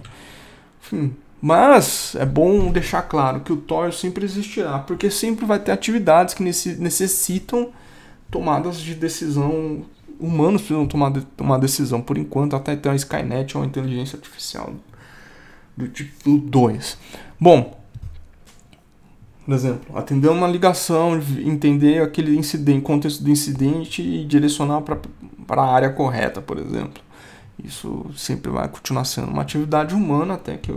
Enfim, 0.81 1.17
mas 1.41 2.15
é 2.15 2.25
bom 2.25 2.71
deixar 2.71 3.03
claro 3.03 3.41
que 3.41 3.53
o 3.53 3.57
TOEL 3.57 3.91
sempre 3.91 4.25
existirá, 4.25 4.79
porque 4.79 5.11
sempre 5.11 5.45
vai 5.45 5.59
ter 5.59 5.73
atividades 5.73 6.35
que 6.35 6.43
necessitam 6.43 7.71
tomadas 8.31 8.79
de 8.79 8.95
decisão. 8.95 9.85
Humanos 10.21 10.63
precisam 10.63 10.87
tomar, 10.87 11.13
tomar 11.37 11.59
decisão 11.59 12.01
por 12.01 12.17
enquanto, 12.17 12.55
até 12.55 12.77
ter 12.77 12.89
uma 12.89 12.97
Skynet 12.97 13.57
ou 13.57 13.63
uma 13.63 13.69
inteligência 13.69 14.17
artificial 14.17 14.73
do 15.77 15.89
tipo 15.89 16.39
2. 16.39 16.99
Bom, 17.39 17.77
por 19.45 19.55
exemplo, 19.55 19.97
atender 19.97 20.29
uma 20.29 20.49
ligação, 20.49 21.21
entender 21.45 22.03
aquele 22.03 22.37
incidente, 22.37 22.83
contexto 22.83 23.23
do 23.23 23.31
incidente 23.31 24.03
e 24.03 24.25
direcionar 24.25 24.83
para 24.83 25.63
a 25.63 25.73
área 25.73 25.91
correta, 25.91 26.41
por 26.41 26.59
exemplo. 26.59 27.03
Isso 27.63 28.07
sempre 28.17 28.51
vai 28.51 28.69
continuar 28.69 29.05
sendo 29.05 29.29
uma 29.29 29.43
atividade 29.43 29.95
humana 29.95 30.35
até 30.35 30.57
que 30.57 30.73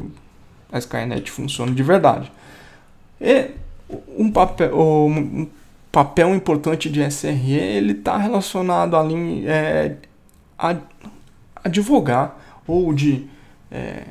a 0.71 0.77
Skynet 0.77 1.31
funcione 1.31 1.73
de 1.73 1.81
verdade. 1.81 2.31
E 3.19 3.51
um 4.17 4.31
papel, 4.31 4.77
um 4.79 5.47
papel 5.91 6.35
importante 6.35 6.89
de 6.89 7.01
SRE 7.09 7.53
ele 7.53 7.93
está 7.93 8.17
relacionado 8.17 8.95
ali 8.95 9.47
é, 9.47 9.97
a, 10.57 10.75
advogar 11.63 12.37
ou 12.67 12.93
de 12.93 13.27
é, 13.71 14.03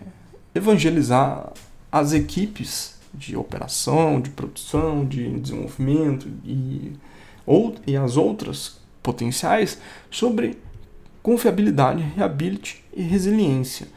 evangelizar 0.54 1.52
as 1.90 2.12
equipes 2.12 2.98
de 3.12 3.37
operação, 3.37 4.20
de 4.20 4.30
produção, 4.30 5.04
de 5.04 5.28
desenvolvimento 5.40 6.28
e, 6.44 6.92
ou, 7.46 7.74
e 7.87 7.96
as 7.96 8.16
outras 8.16 8.78
potenciais 9.02 9.78
sobre 10.11 10.58
confiabilidade, 11.22 12.02
reability 12.16 12.84
e 12.94 13.02
resiliência. 13.02 13.88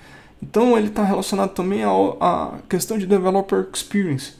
Então 0.42 0.78
ele 0.78 0.88
está 0.88 1.04
relacionado 1.04 1.52
também 1.52 1.84
à 1.84 2.58
questão 2.68 2.98
de 2.98 3.06
developer 3.06 3.68
experience, 3.74 4.34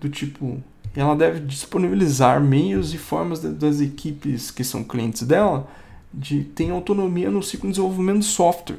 do 0.00 0.08
tipo, 0.08 0.62
ela 0.94 1.16
deve 1.16 1.40
disponibilizar 1.40 2.40
meios 2.40 2.92
e 2.92 2.98
formas 2.98 3.40
das 3.40 3.80
equipes 3.80 4.50
que 4.50 4.62
são 4.62 4.84
clientes 4.84 5.22
dela 5.22 5.68
de 6.12 6.44
ter 6.44 6.70
autonomia 6.70 7.30
no 7.30 7.42
ciclo 7.42 7.68
de 7.68 7.76
desenvolvimento 7.76 8.20
de 8.20 8.26
software. 8.26 8.78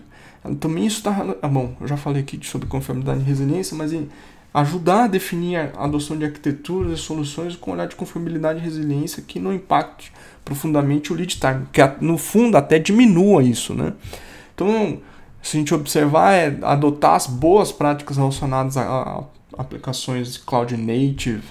Também 0.55 0.85
isso 0.85 0.97
está. 0.97 1.35
Ah, 1.41 1.47
bom, 1.47 1.75
eu 1.79 1.87
já 1.87 1.97
falei 1.97 2.21
aqui 2.21 2.39
sobre 2.45 2.67
conformidade 2.67 3.19
e 3.19 3.23
resiliência, 3.23 3.75
mas 3.75 3.93
em 3.93 4.09
ajudar 4.53 5.03
a 5.03 5.07
definir 5.07 5.57
a 5.57 5.83
adoção 5.83 6.17
de 6.17 6.25
arquiteturas 6.25 6.99
e 6.99 7.01
soluções 7.01 7.55
com 7.55 7.71
olhar 7.71 7.87
de 7.87 7.95
conformidade 7.95 8.59
e 8.59 8.61
resiliência 8.63 9.23
que 9.25 9.39
não 9.39 9.53
impacte 9.53 10.11
profundamente 10.43 11.11
o 11.11 11.15
lead 11.15 11.37
time, 11.37 11.67
que 11.71 11.81
no 12.01 12.17
fundo 12.17 12.57
até 12.57 12.79
diminua 12.79 13.43
isso, 13.43 13.73
né? 13.73 13.93
Então, 14.55 14.99
se 15.41 15.57
a 15.57 15.59
gente 15.59 15.73
observar, 15.73 16.33
é 16.33 16.57
adotar 16.63 17.15
as 17.15 17.27
boas 17.27 17.71
práticas 17.71 18.17
relacionadas 18.17 18.77
a, 18.77 19.23
aplicações 19.57 20.37
cloud 20.37 20.75
native, 20.75 21.43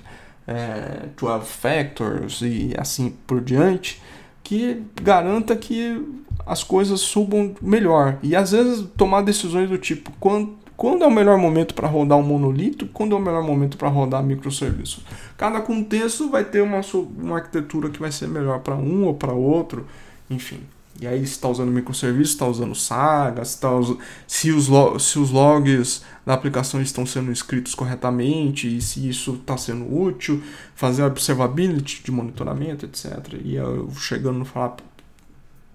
é, 0.46 1.06
12 1.16 1.46
factors 1.46 2.40
e 2.42 2.72
assim 2.78 3.14
por 3.26 3.40
diante, 3.40 4.00
que 4.46 4.80
garanta 5.02 5.56
que 5.56 6.00
as 6.46 6.62
coisas 6.62 7.00
subam 7.00 7.52
melhor. 7.61 8.16
E 8.22 8.37
às 8.37 8.52
vezes 8.52 8.87
tomar 8.96 9.22
decisões 9.22 9.68
do 9.68 9.76
tipo, 9.76 10.12
quando, 10.20 10.54
quando 10.76 11.02
é 11.02 11.06
o 11.06 11.11
melhor 11.11 11.37
momento 11.37 11.74
para 11.74 11.88
rodar 11.88 12.16
um 12.16 12.22
monolito, 12.22 12.87
quando 12.92 13.16
é 13.16 13.18
o 13.18 13.20
melhor 13.20 13.42
momento 13.42 13.76
para 13.76 13.88
rodar 13.88 14.22
microserviços. 14.22 15.04
Cada 15.37 15.61
contexto 15.61 16.30
vai 16.30 16.44
ter 16.44 16.62
uma, 16.62 16.80
uma 17.18 17.38
arquitetura 17.38 17.90
que 17.90 17.98
vai 17.98 18.12
ser 18.12 18.28
melhor 18.28 18.61
para 18.61 18.76
um 18.76 19.06
ou 19.06 19.14
para 19.14 19.32
outro, 19.32 19.85
enfim. 20.30 20.61
E 21.00 21.06
aí, 21.06 21.18
se 21.26 21.32
está 21.32 21.48
usando 21.48 21.70
microserviço, 21.70 22.32
está 22.32 22.46
usando 22.46 22.74
Saga, 22.74 23.44
se, 23.44 23.61
tá 23.61 23.70
us... 23.74 23.96
se, 24.26 24.50
os 24.50 24.68
se 25.02 25.18
os 25.18 25.30
logs 25.30 26.02
da 26.24 26.35
aplicação 26.35 26.80
estão 26.80 27.04
sendo 27.04 27.30
escritos 27.30 27.74
corretamente 27.74 28.76
e 28.76 28.80
se 28.80 29.06
isso 29.09 29.35
está 29.35 29.56
sendo 29.56 29.94
útil, 29.94 30.42
fazer 30.74 31.02
observability 31.02 32.02
de 32.02 32.11
monitoramento, 32.11 32.87
etc. 32.87 33.35
E 33.44 33.56
eu 33.56 33.90
chegando 33.96 34.38
no 34.38 34.44
falar 34.44 34.76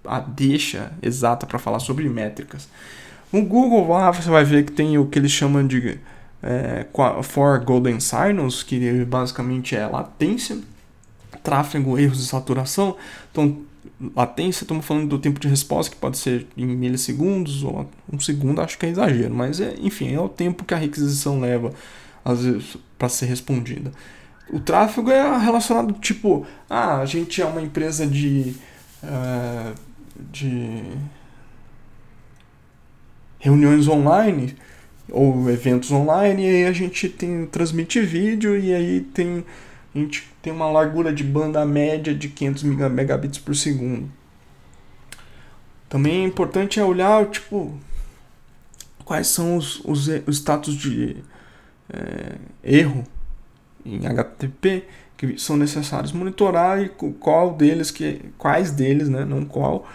a 0.04 0.18
deixa 0.18 0.92
exata 1.00 1.46
para 1.46 1.58
falar 1.58 1.78
sobre 1.78 2.08
métricas. 2.08 2.68
No 3.32 3.42
Google 3.42 3.88
lá 3.88 4.10
você 4.10 4.28
vai 4.28 4.44
ver 4.44 4.64
que 4.64 4.72
tem 4.72 4.98
o 4.98 5.06
que 5.06 5.18
eles 5.18 5.30
chamam 5.30 5.66
de 5.66 5.98
é, 6.42 6.86
For 7.22 7.60
Golden 7.64 8.00
Signals, 8.00 8.62
que 8.62 9.04
basicamente 9.04 9.76
é 9.76 9.86
latência, 9.86 10.58
tráfego, 11.42 11.98
erros 11.98 12.24
e 12.24 12.26
saturação. 12.26 12.96
Então, 13.30 13.62
latência, 14.14 14.64
estamos 14.64 14.84
falando 14.84 15.08
do 15.08 15.18
tempo 15.18 15.40
de 15.40 15.48
resposta, 15.48 15.94
que 15.94 16.00
pode 16.00 16.18
ser 16.18 16.46
em 16.56 16.66
milissegundos 16.66 17.62
ou 17.64 17.88
um 18.12 18.20
segundo, 18.20 18.60
acho 18.60 18.78
que 18.78 18.86
é 18.86 18.90
exagero, 18.90 19.34
mas 19.34 19.60
é, 19.60 19.74
enfim, 19.80 20.14
é 20.14 20.20
o 20.20 20.28
tempo 20.28 20.64
que 20.64 20.74
a 20.74 20.78
requisição 20.78 21.40
leva 21.40 21.72
às 22.24 22.44
vezes 22.44 22.76
para 22.98 23.08
ser 23.08 23.26
respondida. 23.26 23.92
O 24.50 24.60
tráfego 24.60 25.10
é 25.10 25.38
relacionado 25.38 25.94
tipo, 25.94 26.46
ah, 26.68 26.98
a 26.98 27.06
gente 27.06 27.40
é 27.40 27.46
uma 27.46 27.62
empresa 27.62 28.06
de 28.06 28.54
uh, 29.02 29.74
de 30.30 30.82
reuniões 33.38 33.88
online 33.88 34.54
ou 35.10 35.50
eventos 35.50 35.90
online 35.90 36.44
e 36.44 36.48
aí 36.48 36.66
a 36.66 36.72
gente 36.72 37.08
tem 37.08 37.46
transmite 37.46 38.00
vídeo 38.00 38.56
e 38.56 38.72
aí 38.72 39.00
tem 39.00 39.44
a 39.94 39.98
gente 39.98 40.31
tem 40.42 40.52
uma 40.52 40.70
largura 40.70 41.12
de 41.12 41.22
banda 41.22 41.64
média 41.64 42.12
de 42.12 42.28
500 42.28 42.64
megabits 42.64 43.38
por 43.38 43.54
segundo. 43.54 44.10
Também 45.88 46.22
é 46.22 46.26
importante 46.26 46.80
é 46.80 46.84
olhar, 46.84 47.26
tipo, 47.26 47.78
quais 49.04 49.28
são 49.28 49.56
os, 49.56 49.80
os, 49.84 50.08
os 50.26 50.36
status 50.36 50.74
de 50.74 51.16
é, 51.88 52.36
erro 52.64 53.04
em 53.84 54.06
HTTP 54.06 54.84
que 55.16 55.38
são 55.38 55.56
necessários 55.56 56.10
monitorar 56.12 56.82
e 56.82 56.88
qual 56.88 57.54
deles 57.54 57.90
que 57.92 58.20
quais 58.36 58.72
deles, 58.72 59.08
né, 59.08 59.24
não 59.24 59.44
qual, 59.44 59.86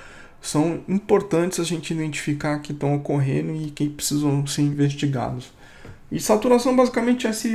são 0.42 0.82
importantes 0.88 1.60
a 1.60 1.64
gente 1.64 1.94
identificar 1.94 2.60
que 2.60 2.72
estão 2.72 2.96
ocorrendo 2.96 3.54
e 3.54 3.72
que 3.72 3.90
precisam 3.90 4.48
ser 4.48 4.62
investigados. 4.62 5.52
E 6.12 6.20
saturação 6.20 6.76
basicamente 6.76 7.28
é 7.28 7.34
se 7.34 7.54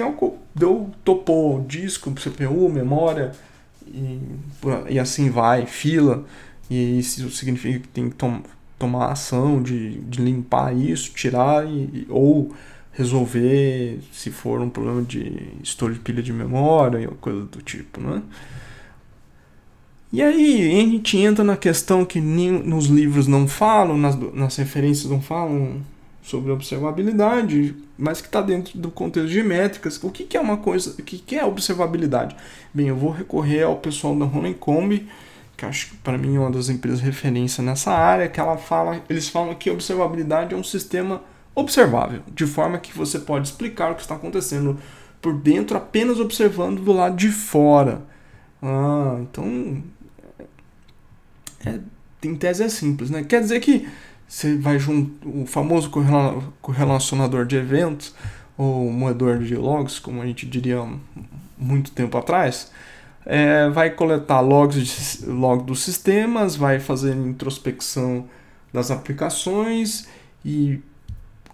deu, 0.55 0.91
topou 1.05 1.65
disco, 1.67 2.13
CPU, 2.13 2.69
memória 2.69 3.33
e, 3.87 4.19
e 4.91 4.99
assim 4.99 5.31
vai, 5.31 5.67
fila. 5.67 6.25
E 6.69 6.99
isso 6.99 7.31
significa 7.31 7.81
que 7.81 7.89
tem 7.89 8.11
que 8.11 8.17
tom, 8.17 8.43
tomar 8.79 9.13
ação 9.13 9.63
de, 9.63 10.01
de 10.01 10.21
limpar 10.21 10.77
isso, 10.77 11.13
tirar 11.13 11.67
e, 11.67 12.07
ou 12.11 12.55
resolver 12.93 14.01
se 14.13 14.31
for 14.31 14.61
um 14.61 14.69
problema 14.69 15.03
de 15.03 15.49
estouro 15.63 15.95
de 15.95 16.01
pilha 16.01 16.23
de 16.23 16.33
memória 16.33 17.09
ou 17.09 17.15
coisa 17.17 17.45
do 17.45 17.63
tipo, 17.63 18.01
né? 18.01 18.23
E 20.13 20.21
aí 20.21 20.79
a 20.79 20.91
gente 20.91 21.17
entra 21.17 21.43
na 21.43 21.57
questão 21.57 22.05
que 22.05 22.21
nos 22.21 22.85
livros 22.87 23.27
não 23.27 23.49
falam, 23.49 23.97
nas, 23.97 24.15
nas 24.35 24.57
referências 24.57 25.11
não 25.11 25.23
falam 25.23 25.81
sobre 26.23 26.53
observabilidade, 26.53 27.75
mas 27.99 28.21
que 28.21 28.29
está 28.29 28.41
dentro 28.41 28.79
do 28.79 28.91
contexto 28.91 29.29
de 29.29 29.43
métricas. 29.43 30.03
O 30.03 30.11
que, 30.11 30.25
que 30.25 30.37
é 30.37 30.41
uma 30.41 30.57
coisa, 30.57 30.91
o 30.99 31.03
que, 31.03 31.19
que 31.19 31.37
é 31.37 31.45
observabilidade? 31.45 32.37
Bem, 32.73 32.87
eu 32.87 32.97
vou 32.97 33.11
recorrer 33.11 33.65
ao 33.65 33.77
pessoal 33.77 34.15
da 34.15 34.25
Honeycomb, 34.25 35.07
que 35.57 35.67
acho 35.67 35.91
que 35.91 35.97
para 35.97 36.17
mim 36.17 36.37
é 36.37 36.39
uma 36.39 36.51
das 36.51 36.69
empresas 36.69 37.01
referência 37.01 37.63
nessa 37.63 37.91
área, 37.91 38.29
que 38.29 38.39
ela 38.39 38.57
fala, 38.57 39.03
eles 39.11 39.29
falam 39.29 39.55
que 39.55 39.69
observabilidade 39.69 40.55
é 40.55 40.57
um 40.57 40.65
sistema 40.65 41.23
observável, 41.55 42.23
de 42.33 42.47
forma 42.47 42.79
que 42.79 42.97
você 42.97 43.19
pode 43.19 43.49
explicar 43.49 43.91
o 43.91 43.95
que 43.97 44.03
está 44.03 44.15
acontecendo 44.15 44.79
por 45.21 45.35
dentro 45.35 45.77
apenas 45.77 46.19
observando 46.19 46.81
do 46.81 46.93
lado 46.93 47.17
de 47.17 47.31
fora. 47.31 48.03
Ah, 48.63 49.19
então 49.21 49.83
é, 51.67 51.79
em 52.23 52.35
tese 52.37 52.63
é 52.63 52.69
simples, 52.69 53.11
né? 53.11 53.25
Quer 53.25 53.41
dizer 53.41 53.61
que 53.61 53.89
você 54.33 54.57
vai 54.57 54.79
junto 54.79 55.29
o 55.29 55.45
famoso 55.45 55.91
correlacionador 56.63 57.45
de 57.45 57.57
eventos 57.57 58.15
ou 58.57 58.91
moedor 58.91 59.39
de 59.41 59.55
logs, 59.55 59.99
como 59.99 60.23
a 60.23 60.27
gente 60.27 60.47
diria 60.47 60.83
muito 61.59 61.91
tempo 61.91 62.17
atrás, 62.17 62.73
é, 63.27 63.69
vai 63.69 63.91
coletar 63.91 64.41
logs 64.41 65.21
de, 65.21 65.27
log 65.27 65.65
dos 65.65 65.83
sistemas, 65.83 66.57
vai 66.57 66.81
fazer 66.81 67.15
introspecção 67.15 68.25
das 68.73 68.91
aplicações 68.91 70.09
e 70.43 70.81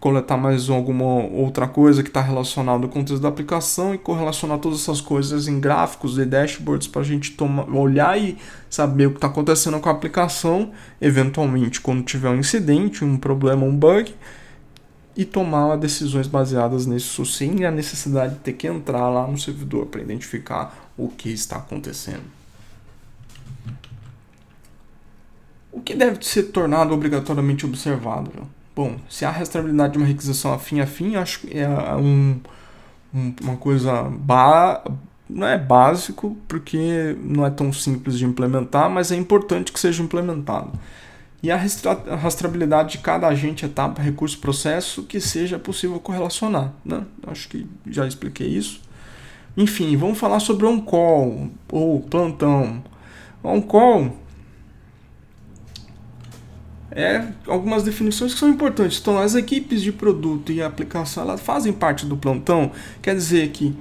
coletar 0.00 0.36
mais 0.36 0.70
alguma 0.70 1.04
outra 1.04 1.66
coisa 1.66 2.02
que 2.02 2.08
está 2.08 2.20
relacionada 2.20 2.84
ao 2.84 2.88
contexto 2.88 3.20
da 3.20 3.28
aplicação 3.28 3.94
e 3.94 3.98
correlacionar 3.98 4.58
todas 4.58 4.80
essas 4.80 5.00
coisas 5.00 5.48
em 5.48 5.58
gráficos 5.58 6.18
e 6.18 6.24
dashboards 6.24 6.86
para 6.86 7.00
a 7.00 7.04
gente 7.04 7.32
tomar, 7.32 7.68
olhar 7.68 8.20
e 8.20 8.38
saber 8.70 9.06
o 9.06 9.10
que 9.10 9.16
está 9.16 9.26
acontecendo 9.26 9.80
com 9.80 9.88
a 9.88 9.92
aplicação, 9.92 10.70
eventualmente 11.00 11.80
quando 11.80 12.02
tiver 12.04 12.28
um 12.28 12.38
incidente, 12.38 13.04
um 13.04 13.16
problema, 13.16 13.64
um 13.64 13.74
bug, 13.74 14.14
e 15.16 15.24
tomar 15.24 15.76
decisões 15.76 16.28
baseadas 16.28 16.86
nisso 16.86 17.26
sem 17.26 17.64
a 17.64 17.70
necessidade 17.72 18.34
de 18.34 18.40
ter 18.40 18.52
que 18.52 18.68
entrar 18.68 19.08
lá 19.08 19.26
no 19.26 19.36
servidor 19.36 19.86
para 19.86 20.00
identificar 20.00 20.92
o 20.96 21.08
que 21.08 21.28
está 21.30 21.56
acontecendo. 21.56 22.22
O 25.72 25.80
que 25.80 25.94
deve 25.94 26.24
ser 26.24 26.44
tornado 26.44 26.94
obrigatoriamente 26.94 27.66
observado? 27.66 28.30
Bom, 28.78 28.96
se 29.10 29.24
há 29.24 29.30
restabilidade 29.32 29.94
de 29.94 29.98
uma 29.98 30.06
requisição 30.06 30.52
afim 30.52 30.78
a 30.78 30.86
fim, 30.86 31.16
acho 31.16 31.40
que 31.40 31.58
é 31.58 31.68
um, 31.96 32.38
uma 33.42 33.56
coisa 33.56 34.04
ba 34.04 34.84
não 35.28 35.48
é 35.48 35.58
básico, 35.58 36.36
porque 36.46 37.16
não 37.20 37.44
é 37.44 37.50
tão 37.50 37.72
simples 37.72 38.16
de 38.16 38.24
implementar, 38.24 38.88
mas 38.88 39.10
é 39.10 39.16
importante 39.16 39.72
que 39.72 39.80
seja 39.80 40.00
implementado. 40.00 40.70
E 41.42 41.50
a 41.50 41.56
rastreabilidade 41.56 42.92
de 42.92 42.98
cada 42.98 43.26
agente, 43.26 43.66
etapa, 43.66 44.00
recurso, 44.00 44.38
processo 44.38 45.02
que 45.02 45.20
seja 45.20 45.58
possível 45.58 45.98
correlacionar. 45.98 46.72
Né? 46.84 47.02
Acho 47.26 47.48
que 47.48 47.66
já 47.84 48.06
expliquei 48.06 48.46
isso. 48.46 48.80
Enfim, 49.56 49.96
vamos 49.96 50.20
falar 50.20 50.38
sobre 50.38 50.64
on-call 50.66 51.50
ou 51.68 52.00
plantão. 52.02 52.80
On-call 53.42 54.16
é 56.90 57.26
algumas 57.46 57.82
definições 57.82 58.32
que 58.32 58.40
são 58.40 58.48
importantes. 58.48 58.98
Então, 59.00 59.18
as 59.18 59.34
equipes 59.34 59.82
de 59.82 59.92
produto 59.92 60.52
e 60.52 60.62
aplicação 60.62 61.22
elas 61.22 61.40
fazem 61.40 61.72
parte 61.72 62.06
do 62.06 62.16
plantão. 62.16 62.72
Quer 63.02 63.14
dizer 63.14 63.50
que 63.50 63.76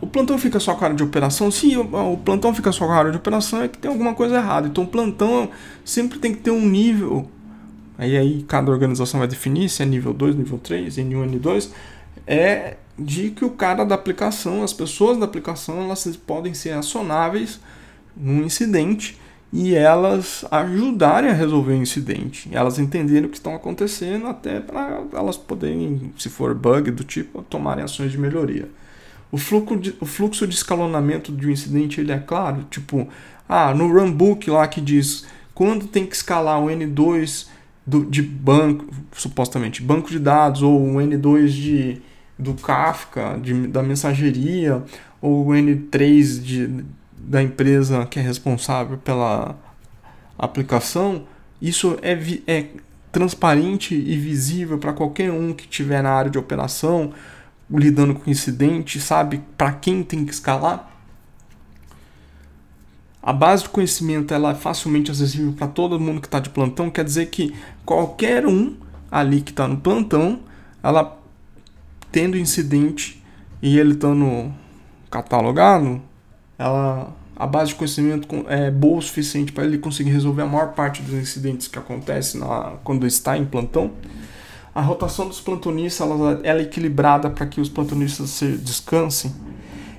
o 0.00 0.06
plantão 0.06 0.38
fica 0.38 0.60
só 0.60 0.74
com 0.74 0.84
a 0.84 0.86
área 0.86 0.96
de 0.96 1.02
operação. 1.02 1.50
Se 1.50 1.76
o, 1.76 2.16
plantão 2.16 2.54
fica 2.54 2.70
só 2.70 2.86
com 2.86 2.92
a 2.92 2.96
área 2.96 3.10
de 3.10 3.16
operação, 3.16 3.62
é 3.62 3.68
que 3.68 3.78
tem 3.78 3.90
alguma 3.90 4.14
coisa 4.14 4.36
errada. 4.36 4.68
Então, 4.68 4.84
o 4.84 4.86
plantão 4.86 5.50
sempre 5.84 6.18
tem 6.18 6.32
que 6.32 6.40
ter 6.40 6.52
um 6.52 6.66
nível. 6.66 7.28
Aí, 7.96 8.16
aí 8.16 8.44
cada 8.46 8.70
organização 8.70 9.18
vai 9.18 9.28
definir 9.28 9.68
se 9.68 9.82
é 9.82 9.86
nível 9.86 10.12
2, 10.12 10.36
nível 10.36 10.58
3, 10.58 10.98
N1, 10.98 11.40
N2. 11.40 11.70
É 12.26 12.76
de 12.96 13.30
que 13.30 13.44
o 13.44 13.50
cara 13.50 13.84
da 13.84 13.94
aplicação, 13.94 14.62
as 14.62 14.72
pessoas 14.72 15.18
da 15.18 15.24
aplicação, 15.24 15.82
elas 15.82 16.04
podem 16.16 16.54
ser 16.54 16.70
acionáveis 16.70 17.60
num 18.16 18.42
incidente 18.44 19.16
e 19.52 19.74
elas 19.74 20.44
ajudarem 20.50 21.30
a 21.30 21.34
resolver 21.34 21.72
o 21.72 21.76
incidente, 21.76 22.50
elas 22.52 22.78
entenderem 22.78 23.24
o 23.24 23.28
que 23.28 23.36
estão 23.36 23.54
acontecendo 23.54 24.26
até 24.26 24.60
para 24.60 25.02
elas 25.12 25.36
poderem, 25.36 26.12
se 26.18 26.28
for 26.28 26.54
bug 26.54 26.90
do 26.90 27.02
tipo, 27.02 27.42
tomarem 27.42 27.84
ações 27.84 28.12
de 28.12 28.18
melhoria. 28.18 28.68
O 29.32 29.38
fluxo 29.38 29.76
de, 29.76 29.94
o 30.00 30.06
fluxo 30.06 30.46
de 30.46 30.54
escalonamento 30.54 31.32
de 31.32 31.46
um 31.46 31.50
incidente 31.50 32.00
ele 32.00 32.12
é 32.12 32.18
claro, 32.18 32.66
tipo, 32.70 33.08
ah, 33.48 33.72
no 33.74 33.90
runbook 33.90 34.50
lá 34.50 34.66
que 34.66 34.80
diz 34.80 35.26
quando 35.54 35.88
tem 35.88 36.06
que 36.06 36.14
escalar 36.14 36.62
o 36.62 36.66
N2 36.66 37.48
do, 37.84 38.04
de 38.04 38.22
banco, 38.22 38.86
supostamente 39.12 39.82
banco 39.82 40.10
de 40.10 40.18
dados, 40.18 40.62
ou 40.62 40.80
o 40.80 40.94
N2 40.98 41.48
de, 41.48 42.02
do 42.38 42.54
Kafka, 42.54 43.36
de, 43.42 43.66
da 43.66 43.82
mensageria, 43.82 44.84
ou 45.20 45.48
o 45.48 45.50
N3 45.50 46.40
de, 46.40 46.84
da 47.20 47.42
empresa 47.42 48.06
que 48.06 48.18
é 48.18 48.22
responsável 48.22 48.98
pela 48.98 49.56
aplicação, 50.38 51.26
isso 51.60 51.98
é, 52.02 52.12
é 52.46 52.66
transparente 53.10 53.94
e 53.94 54.16
visível 54.16 54.78
para 54.78 54.92
qualquer 54.92 55.32
um 55.32 55.52
que 55.52 55.64
estiver 55.64 56.02
na 56.02 56.10
área 56.10 56.30
de 56.30 56.38
operação, 56.38 57.12
lidando 57.70 58.14
com 58.14 58.30
incidente, 58.30 59.00
sabe 59.00 59.42
para 59.56 59.72
quem 59.72 60.02
tem 60.02 60.24
que 60.24 60.32
escalar. 60.32 60.90
A 63.20 63.32
base 63.32 63.64
do 63.64 63.70
conhecimento 63.70 64.32
ela 64.32 64.52
é 64.52 64.54
facilmente 64.54 65.10
acessível 65.10 65.52
para 65.52 65.66
todo 65.66 65.98
mundo 65.98 66.20
que 66.20 66.28
está 66.28 66.38
de 66.38 66.50
plantão, 66.50 66.90
quer 66.90 67.04
dizer 67.04 67.26
que 67.26 67.54
qualquer 67.84 68.46
um 68.46 68.76
ali 69.10 69.40
que 69.40 69.50
está 69.50 69.66
no 69.66 69.76
plantão, 69.78 70.40
ela 70.82 71.18
tendo 72.12 72.38
incidente 72.38 73.22
e 73.60 73.78
ele 73.78 73.92
estando 73.92 74.52
catalogado, 75.10 76.00
ela 76.58 77.14
a 77.38 77.46
base 77.46 77.70
de 77.70 77.76
conhecimento 77.76 78.44
é 78.48 78.68
boa 78.68 78.98
o 78.98 79.02
suficiente 79.02 79.52
para 79.52 79.64
ele 79.64 79.78
conseguir 79.78 80.10
resolver 80.10 80.42
a 80.42 80.46
maior 80.46 80.72
parte 80.72 81.00
dos 81.02 81.14
incidentes 81.14 81.68
que 81.68 81.78
acontecem 81.78 82.40
na, 82.40 82.72
quando 82.82 83.06
está 83.06 83.38
em 83.38 83.44
plantão. 83.44 83.92
A 84.74 84.80
rotação 84.80 85.28
dos 85.28 85.40
plantonistas 85.40 86.04
ela, 86.04 86.40
ela 86.42 86.58
é 86.58 86.62
equilibrada 86.62 87.30
para 87.30 87.46
que 87.46 87.60
os 87.60 87.68
plantonistas 87.68 88.30
se 88.30 88.56
descansem. 88.56 89.32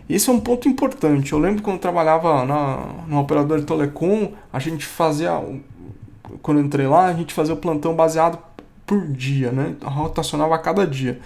Esse 0.10 0.30
é 0.30 0.34
um 0.34 0.40
ponto 0.40 0.68
importante. 0.68 1.32
Eu 1.32 1.40
lembro 1.40 1.64
quando 1.64 1.76
eu 1.76 1.82
trabalhava 1.82 2.44
na, 2.44 3.06
no 3.08 3.20
operador 3.20 3.60
de 3.60 3.66
telecom, 3.66 4.34
a 4.52 4.60
gente 4.60 4.86
fazia, 4.86 5.32
quando 6.42 6.60
eu 6.60 6.66
entrei 6.66 6.88
lá, 6.88 7.06
a 7.06 7.14
gente 7.14 7.34
fazia 7.34 7.54
o 7.54 7.58
plantão 7.58 7.96
baseado 7.96 8.38
por 8.86 9.08
dia, 9.08 9.52
né? 9.52 9.76
Rotacionava 9.82 10.56
a 10.56 10.58
cada 10.58 10.86
dia. 10.86 11.22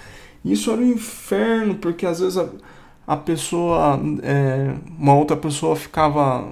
Isso 0.46 0.70
era 0.70 0.82
um 0.82 0.92
inferno, 0.92 1.76
porque 1.76 2.06
às 2.06 2.20
vezes 2.20 2.38
a, 2.38 2.50
a 3.06 3.18
pessoa, 3.18 4.00
é, 4.22 4.74
uma 4.98 5.16
outra 5.16 5.36
pessoa 5.36 5.76
ficava 5.76 6.48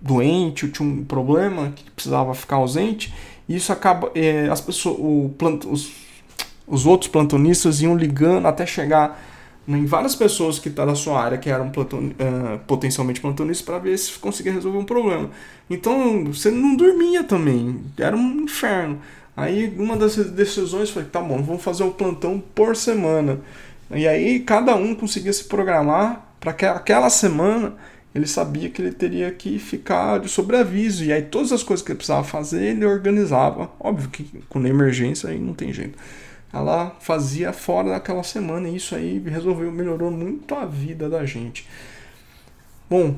doente 0.00 0.66
ou 0.66 0.72
tinha 0.72 0.88
um 0.88 1.04
problema 1.04 1.72
que 1.74 1.90
precisava 1.90 2.34
ficar 2.34 2.56
ausente, 2.56 3.12
e 3.48 3.56
isso 3.56 3.72
acaba, 3.72 4.10
é, 4.14 4.48
as 4.48 4.60
pessoas, 4.60 4.96
o 4.98 5.30
plant, 5.36 5.64
os, 5.64 5.90
os 6.66 6.86
outros 6.86 7.10
plantonistas 7.10 7.80
iam 7.82 7.96
ligando 7.96 8.46
até 8.46 8.64
chegar 8.64 9.20
em 9.68 9.84
várias 9.86 10.14
pessoas 10.14 10.58
que 10.58 10.70
tá 10.70 10.84
na 10.84 10.94
sua 10.94 11.22
área 11.22 11.38
que 11.38 11.50
eram 11.50 11.70
é, 12.18 12.58
potencialmente 12.66 13.20
plantonistas 13.20 13.64
para 13.64 13.78
ver 13.78 13.96
se 13.98 14.18
conseguia 14.18 14.52
resolver 14.52 14.78
um 14.78 14.84
problema. 14.84 15.30
Então 15.68 16.24
você 16.24 16.50
não 16.50 16.76
dormia 16.76 17.22
também, 17.24 17.80
era 17.98 18.16
um 18.16 18.42
inferno. 18.42 18.98
Aí 19.36 19.74
uma 19.78 19.96
das 19.96 20.16
decisões 20.16 20.90
foi: 20.90 21.04
tá 21.04 21.20
bom, 21.20 21.42
vamos 21.42 21.62
fazer 21.62 21.82
um 21.82 21.90
plantão 21.90 22.42
por 22.54 22.74
semana. 22.76 23.40
E 23.92 24.06
aí 24.06 24.40
cada 24.40 24.74
um 24.74 24.94
conseguia 24.94 25.32
se 25.32 25.44
programar 25.44 26.34
para 26.38 26.52
que 26.52 26.64
aquela 26.64 27.10
semana 27.10 27.74
ele 28.14 28.26
sabia 28.26 28.68
que 28.70 28.82
ele 28.82 28.92
teria 28.92 29.30
que 29.30 29.58
ficar 29.58 30.18
de 30.18 30.28
sobreaviso. 30.28 31.04
E 31.04 31.12
aí 31.12 31.22
todas 31.22 31.52
as 31.52 31.62
coisas 31.62 31.84
que 31.84 31.92
ele 31.92 31.96
precisava 31.96 32.24
fazer, 32.24 32.62
ele 32.62 32.84
organizava. 32.84 33.70
Óbvio 33.78 34.08
que 34.10 34.24
com 34.48 34.64
emergência 34.66 35.28
aí 35.28 35.38
não 35.38 35.54
tem 35.54 35.72
jeito. 35.72 35.98
Ela 36.52 36.96
fazia 37.00 37.52
fora 37.52 37.90
daquela 37.90 38.24
semana 38.24 38.68
e 38.68 38.76
isso 38.76 38.94
aí 38.94 39.20
resolveu, 39.20 39.70
melhorou 39.70 40.10
muito 40.10 40.54
a 40.54 40.66
vida 40.66 41.08
da 41.08 41.24
gente. 41.24 41.66
Bom, 42.88 43.14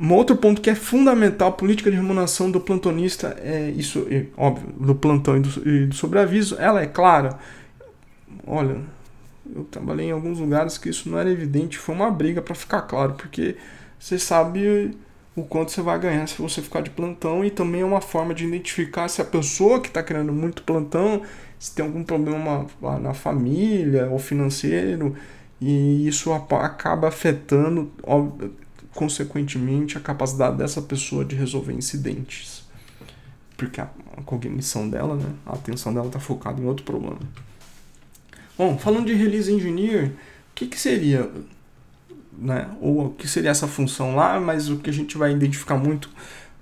um 0.00 0.14
outro 0.14 0.34
ponto 0.36 0.62
que 0.62 0.70
é 0.70 0.74
fundamental, 0.74 1.52
política 1.52 1.90
de 1.90 1.96
remuneração 1.96 2.50
do 2.50 2.58
plantonista 2.58 3.36
é 3.42 3.70
isso, 3.70 4.06
é, 4.10 4.24
óbvio, 4.34 4.72
do 4.78 4.94
plantão 4.94 5.36
e 5.36 5.40
do, 5.40 5.68
e 5.68 5.86
do 5.86 5.94
sobreaviso, 5.94 6.56
ela 6.58 6.80
é 6.80 6.86
clara. 6.86 7.38
Olha, 8.46 8.78
eu 9.54 9.64
trabalhei 9.64 10.06
em 10.06 10.12
alguns 10.12 10.38
lugares 10.38 10.78
que 10.78 10.88
isso 10.88 11.08
não 11.08 11.18
era 11.18 11.30
evidente, 11.30 11.78
foi 11.78 11.94
uma 11.94 12.10
briga 12.10 12.40
para 12.42 12.54
ficar 12.54 12.82
claro, 12.82 13.14
porque 13.14 13.56
você 13.98 14.18
sabe 14.18 14.96
o 15.36 15.42
quanto 15.42 15.70
você 15.70 15.80
vai 15.80 15.98
ganhar 15.98 16.26
se 16.26 16.40
você 16.40 16.60
ficar 16.60 16.80
de 16.80 16.90
plantão 16.90 17.44
e 17.44 17.50
também 17.50 17.82
é 17.82 17.84
uma 17.84 18.00
forma 18.00 18.34
de 18.34 18.44
identificar 18.44 19.08
se 19.08 19.22
a 19.22 19.24
pessoa 19.24 19.80
que 19.80 19.88
está 19.88 20.02
querendo 20.02 20.32
muito 20.32 20.62
plantão, 20.62 21.22
se 21.58 21.74
tem 21.74 21.84
algum 21.84 22.02
problema 22.02 22.66
na 23.00 23.14
família 23.14 24.08
ou 24.10 24.18
financeiro, 24.18 25.14
e 25.60 26.08
isso 26.08 26.32
acaba 26.32 27.08
afetando, 27.08 27.92
consequentemente, 28.94 29.98
a 29.98 30.00
capacidade 30.00 30.56
dessa 30.56 30.80
pessoa 30.80 31.24
de 31.24 31.36
resolver 31.36 31.74
incidentes. 31.74 32.64
Porque 33.58 33.78
a 33.78 33.90
cognição 34.24 34.88
dela, 34.88 35.16
né, 35.16 35.34
a 35.44 35.52
atenção 35.52 35.92
dela 35.92 36.06
está 36.06 36.18
focada 36.18 36.60
em 36.62 36.64
outro 36.64 36.84
problema. 36.84 37.18
Bom, 38.60 38.76
falando 38.76 39.06
de 39.06 39.14
release 39.14 39.50
engineer, 39.50 40.08
o 40.08 40.54
que, 40.54 40.66
que 40.66 40.78
seria, 40.78 41.30
né? 42.36 42.68
Ou 42.78 43.06
o 43.06 43.10
que 43.14 43.26
seria 43.26 43.48
essa 43.48 43.66
função 43.66 44.14
lá, 44.14 44.38
mas 44.38 44.68
o 44.68 44.76
que 44.76 44.90
a 44.90 44.92
gente 44.92 45.16
vai 45.16 45.32
identificar 45.32 45.78
muito 45.78 46.10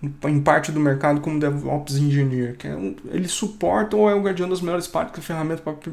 em 0.00 0.40
parte 0.40 0.70
do 0.70 0.78
mercado 0.78 1.20
como 1.20 1.40
DevOps 1.40 1.96
Engineer, 1.96 2.56
que 2.56 2.68
é 2.68 2.76
um, 2.76 2.94
ele 3.10 3.26
suporta 3.26 3.96
ou 3.96 4.08
é 4.08 4.14
o 4.14 4.22
guardião 4.22 4.48
das 4.48 4.60
melhores 4.60 4.86
partes 4.86 5.16
da 5.16 5.22
ferramenta 5.22 5.60
para, 5.60 5.92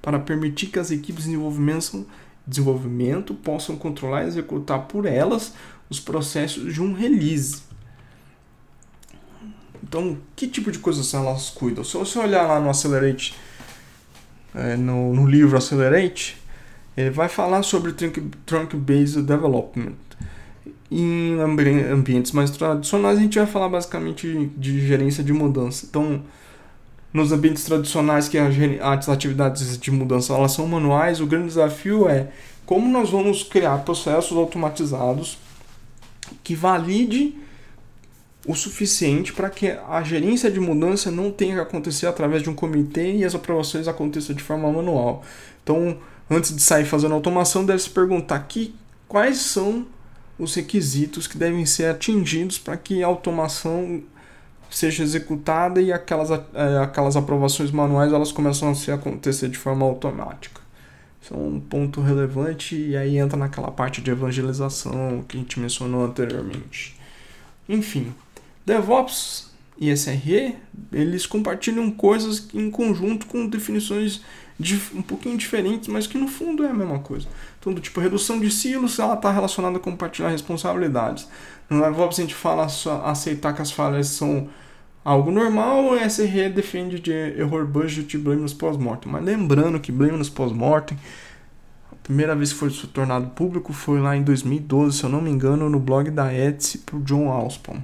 para 0.00 0.20
permitir 0.20 0.68
que 0.68 0.78
as 0.78 0.92
equipes 0.92 1.24
de 1.24 1.30
desenvolvimento, 1.30 2.06
desenvolvimento 2.46 3.34
possam 3.34 3.74
controlar 3.74 4.22
e 4.22 4.28
executar 4.28 4.82
por 4.82 5.04
elas 5.04 5.52
os 5.90 5.98
processos 5.98 6.72
de 6.72 6.80
um 6.80 6.92
release. 6.92 7.60
Então, 9.82 10.16
que 10.36 10.46
tipo 10.46 10.70
de 10.70 10.78
coisas 10.78 11.12
elas 11.12 11.50
cuidam? 11.50 11.82
Se 11.82 11.96
você 11.96 12.20
olhar 12.20 12.46
lá 12.46 12.60
no 12.60 12.70
Accelerate 12.70 13.34
é, 14.54 14.76
no, 14.76 15.14
no, 15.14 15.26
livro 15.26 15.56
Accelerate, 15.56 16.36
ele 16.96 17.10
vai 17.10 17.28
falar 17.28 17.62
sobre 17.62 17.92
Trunk-Based 17.92 19.22
Development. 19.22 19.94
Em 20.90 21.38
ambientes 21.40 22.32
mais 22.32 22.50
tradicionais, 22.50 23.18
a 23.18 23.20
gente 23.20 23.38
vai 23.38 23.46
falar 23.46 23.68
basicamente 23.68 24.50
de 24.56 24.86
gerência 24.86 25.22
de 25.22 25.32
mudança. 25.32 25.86
Então, 25.88 26.22
nos 27.12 27.32
ambientes 27.32 27.64
tradicionais 27.64 28.28
que 28.28 28.38
as 28.38 29.08
atividades 29.08 29.78
de 29.78 29.90
mudança 29.90 30.34
elas 30.34 30.52
são 30.52 30.66
manuais, 30.66 31.20
o 31.20 31.26
grande 31.26 31.48
desafio 31.48 32.08
é 32.08 32.28
como 32.66 32.88
nós 32.88 33.10
vamos 33.10 33.42
criar 33.42 33.78
processos 33.78 34.36
automatizados 34.36 35.38
que 36.44 36.54
valide 36.54 37.34
o 38.50 38.54
suficiente 38.54 39.32
para 39.32 39.48
que 39.48 39.70
a 39.88 40.02
gerência 40.02 40.50
de 40.50 40.58
mudança 40.58 41.08
não 41.08 41.30
tenha 41.30 41.54
que 41.54 41.60
acontecer 41.60 42.06
através 42.06 42.42
de 42.42 42.50
um 42.50 42.54
comitê 42.54 43.12
e 43.12 43.24
as 43.24 43.34
aprovações 43.34 43.86
aconteçam 43.86 44.34
de 44.34 44.42
forma 44.42 44.70
manual. 44.70 45.22
Então, 45.62 45.96
antes 46.28 46.54
de 46.54 46.60
sair 46.60 46.84
fazendo 46.84 47.14
automação, 47.14 47.64
deve 47.64 47.78
se 47.78 47.90
perguntar 47.90 48.34
aqui 48.34 48.74
quais 49.06 49.38
são 49.38 49.86
os 50.36 50.54
requisitos 50.54 51.28
que 51.28 51.38
devem 51.38 51.64
ser 51.64 51.86
atingidos 51.86 52.58
para 52.58 52.76
que 52.76 53.04
a 53.04 53.06
automação 53.06 54.02
seja 54.68 55.04
executada 55.04 55.80
e 55.80 55.92
aquelas, 55.92 56.30
é, 56.30 56.78
aquelas 56.82 57.16
aprovações 57.16 57.70
manuais 57.70 58.12
elas 58.12 58.32
começam 58.32 58.70
a 58.70 58.74
se 58.74 58.90
acontecer 58.90 59.48
de 59.48 59.58
forma 59.58 59.86
automática. 59.86 60.60
Isso 61.22 61.34
é 61.34 61.36
um 61.36 61.60
ponto 61.60 62.00
relevante 62.00 62.74
e 62.74 62.96
aí 62.96 63.16
entra 63.16 63.36
naquela 63.36 63.70
parte 63.70 64.00
de 64.00 64.10
evangelização 64.10 65.24
que 65.28 65.36
a 65.36 65.40
gente 65.40 65.60
mencionou 65.60 66.04
anteriormente. 66.04 66.98
Enfim, 67.68 68.12
DevOps 68.70 69.50
e 69.76 69.90
SRE, 69.96 70.54
eles 70.92 71.26
compartilham 71.26 71.90
coisas 71.90 72.48
em 72.54 72.70
conjunto 72.70 73.26
com 73.26 73.48
definições 73.48 74.20
um 74.94 75.02
pouquinho 75.02 75.36
diferentes, 75.36 75.88
mas 75.88 76.06
que 76.06 76.16
no 76.16 76.28
fundo 76.28 76.62
é 76.64 76.68
a 76.68 76.74
mesma 76.74 77.00
coisa. 77.00 77.26
Então, 77.58 77.72
do 77.72 77.80
tipo, 77.80 77.98
redução 77.98 78.38
de 78.38 78.50
silos, 78.50 78.98
ela 78.98 79.14
está 79.14 79.32
relacionada 79.32 79.78
a 79.78 79.80
compartilhar 79.80 80.28
responsabilidades. 80.28 81.26
No 81.68 81.80
DevOps 81.82 82.18
a 82.18 82.22
gente 82.22 82.34
fala 82.34 82.68
só 82.68 83.04
aceitar 83.06 83.54
que 83.54 83.62
as 83.62 83.72
falhas 83.72 84.06
são 84.08 84.48
algo 85.04 85.32
normal, 85.32 85.92
o 85.92 85.96
SRE 86.08 86.48
defende 86.50 87.00
de 87.00 87.10
error 87.10 87.66
budget 87.66 88.14
e 88.14 88.20
blameless 88.20 88.54
pós-mortem. 88.54 89.10
Mas 89.10 89.24
lembrando 89.24 89.80
que 89.80 89.90
blameless 89.90 90.30
pós-mortem, 90.30 90.96
a 91.90 91.96
primeira 91.96 92.36
vez 92.36 92.52
que 92.52 92.58
foi 92.58 92.70
tornado 92.92 93.30
público 93.30 93.72
foi 93.72 93.98
lá 93.98 94.16
em 94.16 94.22
2012, 94.22 94.98
se 94.98 95.04
eu 95.04 95.10
não 95.10 95.22
me 95.22 95.30
engano, 95.30 95.68
no 95.68 95.80
blog 95.80 96.10
da 96.10 96.32
Etsy 96.32 96.78
por 96.78 97.00
John 97.00 97.30
Alspon 97.30 97.82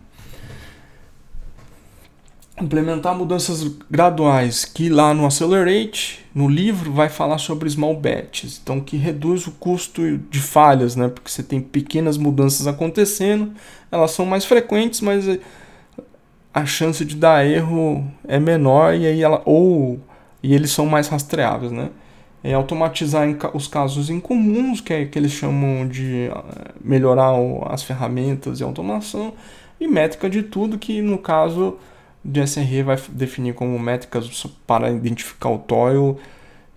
implementar 2.61 3.15
mudanças 3.15 3.65
graduais, 3.91 4.65
que 4.65 4.89
lá 4.89 5.13
no 5.13 5.27
Accelerate, 5.27 6.25
no 6.35 6.49
livro, 6.49 6.93
vai 6.93 7.09
falar 7.09 7.39
sobre 7.39 7.69
small 7.69 7.95
batches, 7.95 8.61
então 8.63 8.81
que 8.81 8.97
reduz 8.97 9.47
o 9.47 9.53
custo 9.53 10.19
de 10.19 10.41
falhas, 10.41 10.97
né? 10.97 11.09
Porque 11.09 11.31
você 11.31 11.43
tem 11.43 11.61
pequenas 11.61 12.17
mudanças 12.17 12.67
acontecendo, 12.67 13.53
elas 13.91 14.13
são 14.13 14.25
mais 14.25 14.45
frequentes, 14.45 15.01
mas 15.03 15.27
a 16.53 16.65
chance 16.65 17.05
de 17.05 17.15
dar 17.15 17.47
erro 17.47 18.11
é 18.27 18.41
menor 18.41 18.95
e 18.95 19.07
aí 19.07 19.23
ela 19.23 19.43
ou 19.45 20.01
e 20.43 20.55
eles 20.55 20.71
são 20.71 20.87
mais 20.87 21.09
rastreáveis, 21.09 21.71
né? 21.73 21.91
É 22.43 22.55
automatizar 22.55 23.27
os 23.55 23.67
casos 23.67 24.09
incomuns, 24.09 24.81
que 24.81 24.93
é 24.93 25.05
que 25.05 25.19
eles 25.19 25.33
chamam 25.33 25.87
de 25.87 26.29
eh, 26.29 26.73
melhorar 26.81 27.33
as 27.69 27.83
ferramentas 27.83 28.59
de 28.59 28.65
automação 28.65 29.35
e 29.81 29.89
métrica 29.89 30.31
de 30.31 30.43
tudo, 30.45 30.79
que 30.79 31.03
no 31.03 31.19
caso 31.19 31.77
de 32.27 32.45
SRE 32.45 32.83
vai 32.83 32.99
definir 33.11 33.55
como 33.55 33.79
métricas 33.79 34.47
para 34.67 34.91
identificar 34.91 35.51
o 35.51 35.59
toil 35.59 36.19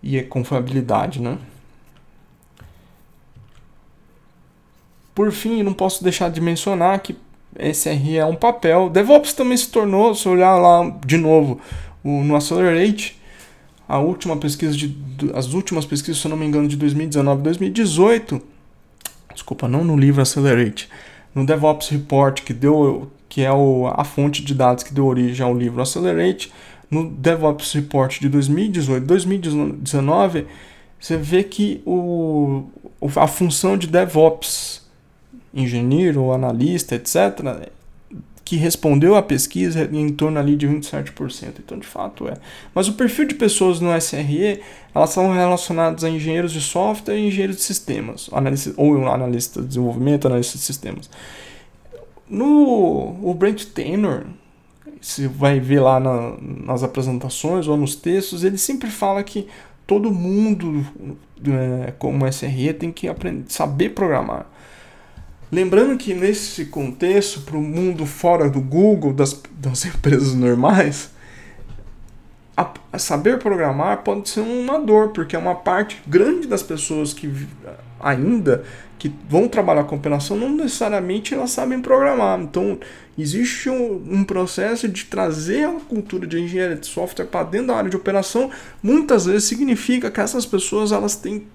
e 0.01 0.19
a 0.19 0.23
confiabilidade, 0.23 1.19
né? 1.19 1.37
Por 5.15 5.31
fim, 5.31 5.63
não 5.63 5.73
posso 5.73 6.03
deixar 6.03 6.29
de 6.29 6.39
mencionar 6.39 6.99
que 6.99 7.17
SRE 7.73 8.17
é 8.17 8.25
um 8.25 8.35
papel. 8.35 8.89
DevOps 8.89 9.33
também 9.33 9.57
se 9.57 9.69
tornou, 9.69 10.13
se 10.13 10.29
olhar 10.29 10.55
lá 10.55 10.97
de 11.05 11.17
novo 11.17 11.59
no 12.03 12.35
Accelerate, 12.35 13.19
a 13.87 13.97
última 13.97 14.37
pesquisa 14.37 14.77
de 14.77 14.95
as 15.33 15.51
últimas 15.53 15.85
pesquisas, 15.85 16.21
se 16.21 16.27
eu 16.27 16.29
não 16.29 16.37
me 16.37 16.45
engano, 16.45 16.67
de 16.67 16.77
2019 16.77 17.41
2018, 17.41 18.41
desculpa, 19.33 19.67
não 19.67 19.83
no 19.83 19.97
livro 19.97 20.21
Accelerate, 20.21 20.87
no 21.33 21.45
DevOps 21.45 21.89
Report 21.89 22.41
que 22.41 22.53
deu 22.53 23.11
que 23.29 23.43
é 23.43 23.53
o, 23.53 23.87
a 23.95 24.03
fonte 24.03 24.43
de 24.43 24.53
dados 24.55 24.83
que 24.83 24.93
deu 24.93 25.05
origem 25.05 25.45
ao 25.45 25.55
livro 25.55 25.81
Accelerate, 25.81 26.51
no 26.89 27.07
DevOps 27.07 27.71
Report 27.73 28.19
de 28.19 28.27
2018 28.27 29.05
2019, 29.05 30.47
você 30.99 31.15
vê 31.15 31.43
que 31.43 31.81
o, 31.85 32.63
a 33.15 33.27
função 33.27 33.77
de 33.77 33.87
DevOps, 33.87 34.81
engenheiro, 35.53 36.31
analista, 36.31 36.95
etc., 36.95 37.69
que 38.43 38.55
respondeu 38.55 39.15
à 39.15 39.21
pesquisa 39.21 39.87
em 39.93 40.09
torno 40.09 40.39
ali 40.39 40.55
de 40.55 40.67
27%. 40.67 41.59
Então, 41.59 41.77
de 41.77 41.85
fato, 41.85 42.27
é. 42.27 42.33
Mas 42.73 42.87
o 42.87 42.93
perfil 42.93 43.25
de 43.25 43.35
pessoas 43.35 43.79
no 43.79 43.95
SRE, 44.01 44.59
elas 44.93 45.11
são 45.11 45.31
relacionadas 45.31 46.03
a 46.03 46.09
engenheiros 46.09 46.51
de 46.51 46.59
software 46.59 47.15
e 47.15 47.27
engenheiros 47.27 47.57
de 47.57 47.61
sistemas, 47.61 48.27
analista, 48.33 48.73
ou 48.75 49.07
analista 49.07 49.61
de 49.61 49.67
desenvolvimento, 49.67 50.25
analista 50.25 50.57
de 50.57 50.63
sistemas. 50.63 51.07
No 52.29 53.17
o 53.23 53.33
Brent 53.33 53.65
Taylor, 53.65 54.25
você 55.01 55.27
vai 55.27 55.59
ver 55.59 55.79
lá 55.79 55.99
na, 55.99 56.35
nas 56.39 56.83
apresentações 56.83 57.67
ou 57.67 57.75
nos 57.75 57.95
textos, 57.95 58.43
ele 58.43 58.57
sempre 58.57 58.89
fala 58.89 59.23
que 59.23 59.47
todo 59.87 60.11
mundo 60.11 60.85
é, 61.47 61.91
como 61.97 62.31
SRE 62.31 62.73
tem 62.73 62.91
que 62.91 63.07
aprender, 63.07 63.45
saber 63.47 63.89
programar. 63.89 64.45
Lembrando 65.51 65.97
que 65.97 66.13
nesse 66.13 66.65
contexto, 66.65 67.41
para 67.41 67.57
o 67.57 67.61
mundo 67.61 68.05
fora 68.05 68.47
do 68.47 68.61
Google, 68.61 69.13
das, 69.13 69.41
das 69.51 69.85
empresas 69.85 70.35
normais, 70.35 71.11
saber 72.97 73.37
programar 73.37 74.03
pode 74.03 74.29
ser 74.29 74.41
uma 74.41 74.79
dor, 74.79 75.09
porque 75.09 75.35
é 75.35 75.39
uma 75.39 75.55
parte 75.55 76.01
grande 76.07 76.47
das 76.47 76.63
pessoas 76.63 77.13
que 77.13 77.31
ainda 77.99 78.63
que 78.97 79.11
vão 79.29 79.47
trabalhar 79.47 79.85
com 79.85 79.95
operação 79.95 80.35
não 80.35 80.49
necessariamente 80.49 81.33
elas 81.33 81.51
sabem 81.51 81.81
programar. 81.81 82.39
Então, 82.39 82.77
existe 83.17 83.69
um, 83.69 84.03
um, 84.09 84.23
processo 84.25 84.89
de 84.89 85.05
trazer 85.05 85.65
a 85.65 85.79
cultura 85.79 86.27
de 86.27 86.37
engenharia 86.37 86.75
de 86.75 86.85
software 86.85 87.25
para 87.25 87.45
dentro 87.45 87.67
da 87.67 87.77
área 87.77 87.89
de 87.89 87.95
operação. 87.95 88.51
Muitas 88.83 89.25
vezes 89.25 89.45
significa 89.45 90.11
que 90.11 90.19
essas 90.19 90.45
pessoas 90.45 90.91
elas 90.91 91.15
têm, 91.15 91.47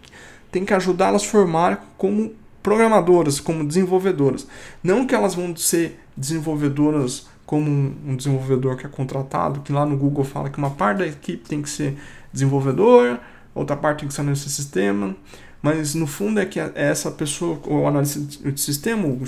têm 0.50 0.64
que 0.64 0.72
ajudar 0.72 1.08
elas 1.08 1.22
a 1.22 1.28
formar 1.28 1.94
como 1.98 2.32
programadoras, 2.62 3.38
como 3.38 3.62
desenvolvedoras. 3.62 4.46
Não 4.82 5.06
que 5.06 5.14
elas 5.14 5.34
vão 5.34 5.54
ser 5.54 6.00
desenvolvedoras 6.16 7.26
como 7.46 7.70
um 7.70 8.16
desenvolvedor 8.16 8.76
que 8.76 8.86
é 8.86 8.88
contratado, 8.88 9.60
que 9.60 9.72
lá 9.72 9.84
no 9.84 9.96
Google 9.96 10.24
fala 10.24 10.48
que 10.48 10.58
uma 10.58 10.70
parte 10.70 10.98
da 10.98 11.06
equipe 11.06 11.48
tem 11.48 11.60
que 11.60 11.68
ser 11.68 11.96
desenvolvedor, 12.32 13.18
outra 13.54 13.76
parte 13.76 14.00
tem 14.00 14.08
que 14.08 14.14
ser 14.14 14.22
nesse 14.22 14.48
sistema. 14.48 15.14
Mas 15.62 15.94
no 15.94 16.06
fundo 16.06 16.40
é 16.40 16.44
que 16.44 16.60
essa 16.74 17.10
pessoa, 17.10 17.58
o 17.66 17.86
analista 17.86 18.20
de 18.20 18.60
sistema, 18.60 19.06
o, 19.06 19.22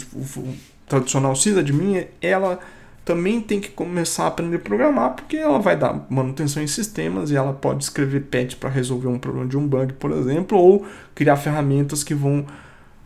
tradicional 0.86 1.34
mim 1.72 2.04
ela 2.20 2.60
também 3.06 3.40
tem 3.40 3.60
que 3.60 3.70
começar 3.70 4.24
a 4.24 4.26
aprender 4.26 4.56
a 4.56 4.58
programar, 4.58 5.14
porque 5.14 5.36
ela 5.36 5.58
vai 5.58 5.76
dar 5.76 6.06
manutenção 6.10 6.62
em 6.62 6.66
sistemas 6.66 7.30
e 7.30 7.36
ela 7.36 7.52
pode 7.52 7.84
escrever 7.84 8.22
patch 8.22 8.56
para 8.56 8.68
resolver 8.68 9.06
um 9.06 9.18
problema 9.18 9.46
de 9.46 9.56
um 9.56 9.66
bug, 9.66 9.92
por 9.92 10.10
exemplo, 10.10 10.58
ou 10.58 10.84
criar 11.14 11.36
ferramentas 11.36 12.02
que 12.02 12.14
vão 12.14 12.44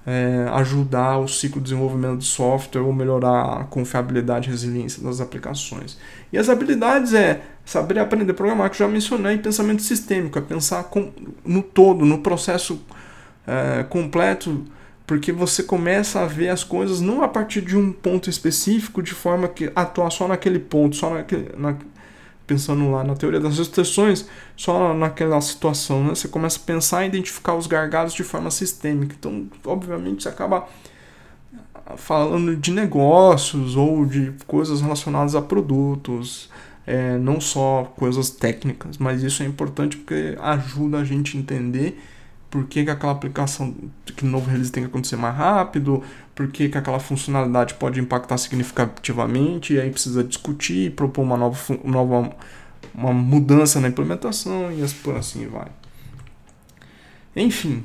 é, 0.06 0.48
ajudar 0.54 1.18
o 1.18 1.28
ciclo 1.28 1.60
de 1.60 1.64
desenvolvimento 1.64 2.18
de 2.18 2.24
software 2.24 2.82
ou 2.82 2.92
melhorar 2.92 3.60
a 3.60 3.64
confiabilidade 3.64 4.48
e 4.48 4.50
resiliência 4.50 5.02
das 5.02 5.20
aplicações. 5.20 5.98
E 6.32 6.38
as 6.38 6.48
habilidades 6.48 7.12
é 7.12 7.42
saber 7.64 7.98
aprender 7.98 8.32
a 8.32 8.34
programar, 8.34 8.70
que 8.70 8.78
já 8.78 8.88
mencionei, 8.88 9.38
pensamento 9.38 9.82
sistêmico, 9.82 10.38
é 10.38 10.42
pensar 10.42 10.84
com, 10.84 11.12
no 11.44 11.62
todo, 11.62 12.04
no 12.04 12.18
processo 12.18 12.80
é, 13.46 13.82
completo, 13.84 14.64
porque 15.06 15.32
você 15.32 15.62
começa 15.62 16.20
a 16.20 16.26
ver 16.26 16.48
as 16.48 16.64
coisas 16.64 17.00
não 17.00 17.22
a 17.22 17.28
partir 17.28 17.60
de 17.60 17.76
um 17.76 17.92
ponto 17.92 18.30
específico, 18.30 19.02
de 19.02 19.12
forma 19.12 19.48
que 19.48 19.70
atuar 19.74 20.10
só 20.10 20.26
naquele 20.28 20.58
ponto, 20.58 20.96
só 20.96 21.14
naquele, 21.14 21.50
na, 21.56 21.76
pensando 22.50 22.90
lá 22.90 23.04
na 23.04 23.14
teoria 23.14 23.38
das 23.38 23.58
restrições, 23.58 24.26
só 24.56 24.92
naquela 24.92 25.40
situação. 25.40 26.02
Né? 26.02 26.08
Você 26.16 26.26
começa 26.26 26.58
a 26.58 26.62
pensar 26.62 27.04
e 27.04 27.06
identificar 27.06 27.54
os 27.54 27.68
gargalos 27.68 28.12
de 28.12 28.24
forma 28.24 28.50
sistêmica. 28.50 29.14
Então, 29.16 29.46
obviamente, 29.64 30.24
você 30.24 30.28
acaba 30.28 30.66
falando 31.96 32.56
de 32.56 32.72
negócios 32.72 33.76
ou 33.76 34.04
de 34.04 34.32
coisas 34.48 34.80
relacionadas 34.80 35.36
a 35.36 35.42
produtos, 35.42 36.50
é, 36.84 37.16
não 37.18 37.40
só 37.40 37.84
coisas 37.96 38.30
técnicas, 38.30 38.98
mas 38.98 39.22
isso 39.22 39.44
é 39.44 39.46
importante 39.46 39.96
porque 39.96 40.36
ajuda 40.40 40.98
a 40.98 41.04
gente 41.04 41.36
a 41.36 41.40
entender 41.40 42.02
por 42.50 42.66
que, 42.66 42.84
que 42.84 42.90
aquela 42.90 43.12
aplicação, 43.12 43.74
que 44.04 44.24
no 44.24 44.32
novo 44.32 44.50
release 44.50 44.72
tem 44.72 44.82
que 44.82 44.88
acontecer 44.88 45.16
mais 45.16 45.36
rápido, 45.36 46.02
por 46.34 46.48
que, 46.48 46.68
que 46.68 46.76
aquela 46.76 46.98
funcionalidade 46.98 47.74
pode 47.74 48.00
impactar 48.00 48.36
significativamente, 48.38 49.74
e 49.74 49.80
aí 49.80 49.90
precisa 49.90 50.24
discutir, 50.24 50.92
propor 50.92 51.22
uma 51.22 51.36
nova, 51.36 51.56
nova 51.84 52.34
uma 52.94 53.12
mudança 53.12 53.80
na 53.80 53.88
implementação 53.88 54.72
e 54.72 54.86
por 55.02 55.16
assim 55.16 55.46
vai. 55.46 55.68
Enfim, 57.36 57.84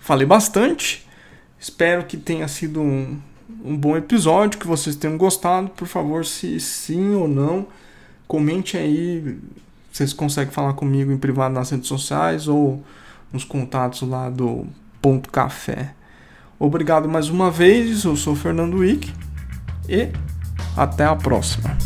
falei 0.00 0.26
bastante, 0.26 1.06
espero 1.58 2.04
que 2.04 2.16
tenha 2.16 2.48
sido 2.48 2.80
um, 2.80 3.20
um 3.64 3.76
bom 3.76 3.96
episódio, 3.96 4.58
que 4.58 4.66
vocês 4.66 4.96
tenham 4.96 5.16
gostado. 5.16 5.68
Por 5.70 5.86
favor, 5.86 6.26
se 6.26 6.58
sim 6.58 7.14
ou 7.14 7.28
não, 7.28 7.68
comente 8.26 8.76
aí 8.76 9.38
vocês 9.92 10.12
conseguem 10.12 10.52
falar 10.52 10.72
comigo 10.74 11.12
em 11.12 11.18
privado 11.18 11.54
nas 11.54 11.70
redes 11.70 11.88
sociais 11.88 12.48
ou 12.48 12.82
nos 13.32 13.44
contatos 13.44 14.02
lá 14.02 14.28
do 14.28 14.66
Ponto 15.00 15.30
Café. 15.30 15.94
Obrigado 16.58 17.08
mais 17.08 17.28
uma 17.28 17.50
vez, 17.50 18.04
eu 18.04 18.16
sou 18.16 18.36
Fernando 18.36 18.78
Wick 18.78 19.12
e 19.88 20.08
até 20.76 21.04
a 21.04 21.16
próxima. 21.16 21.76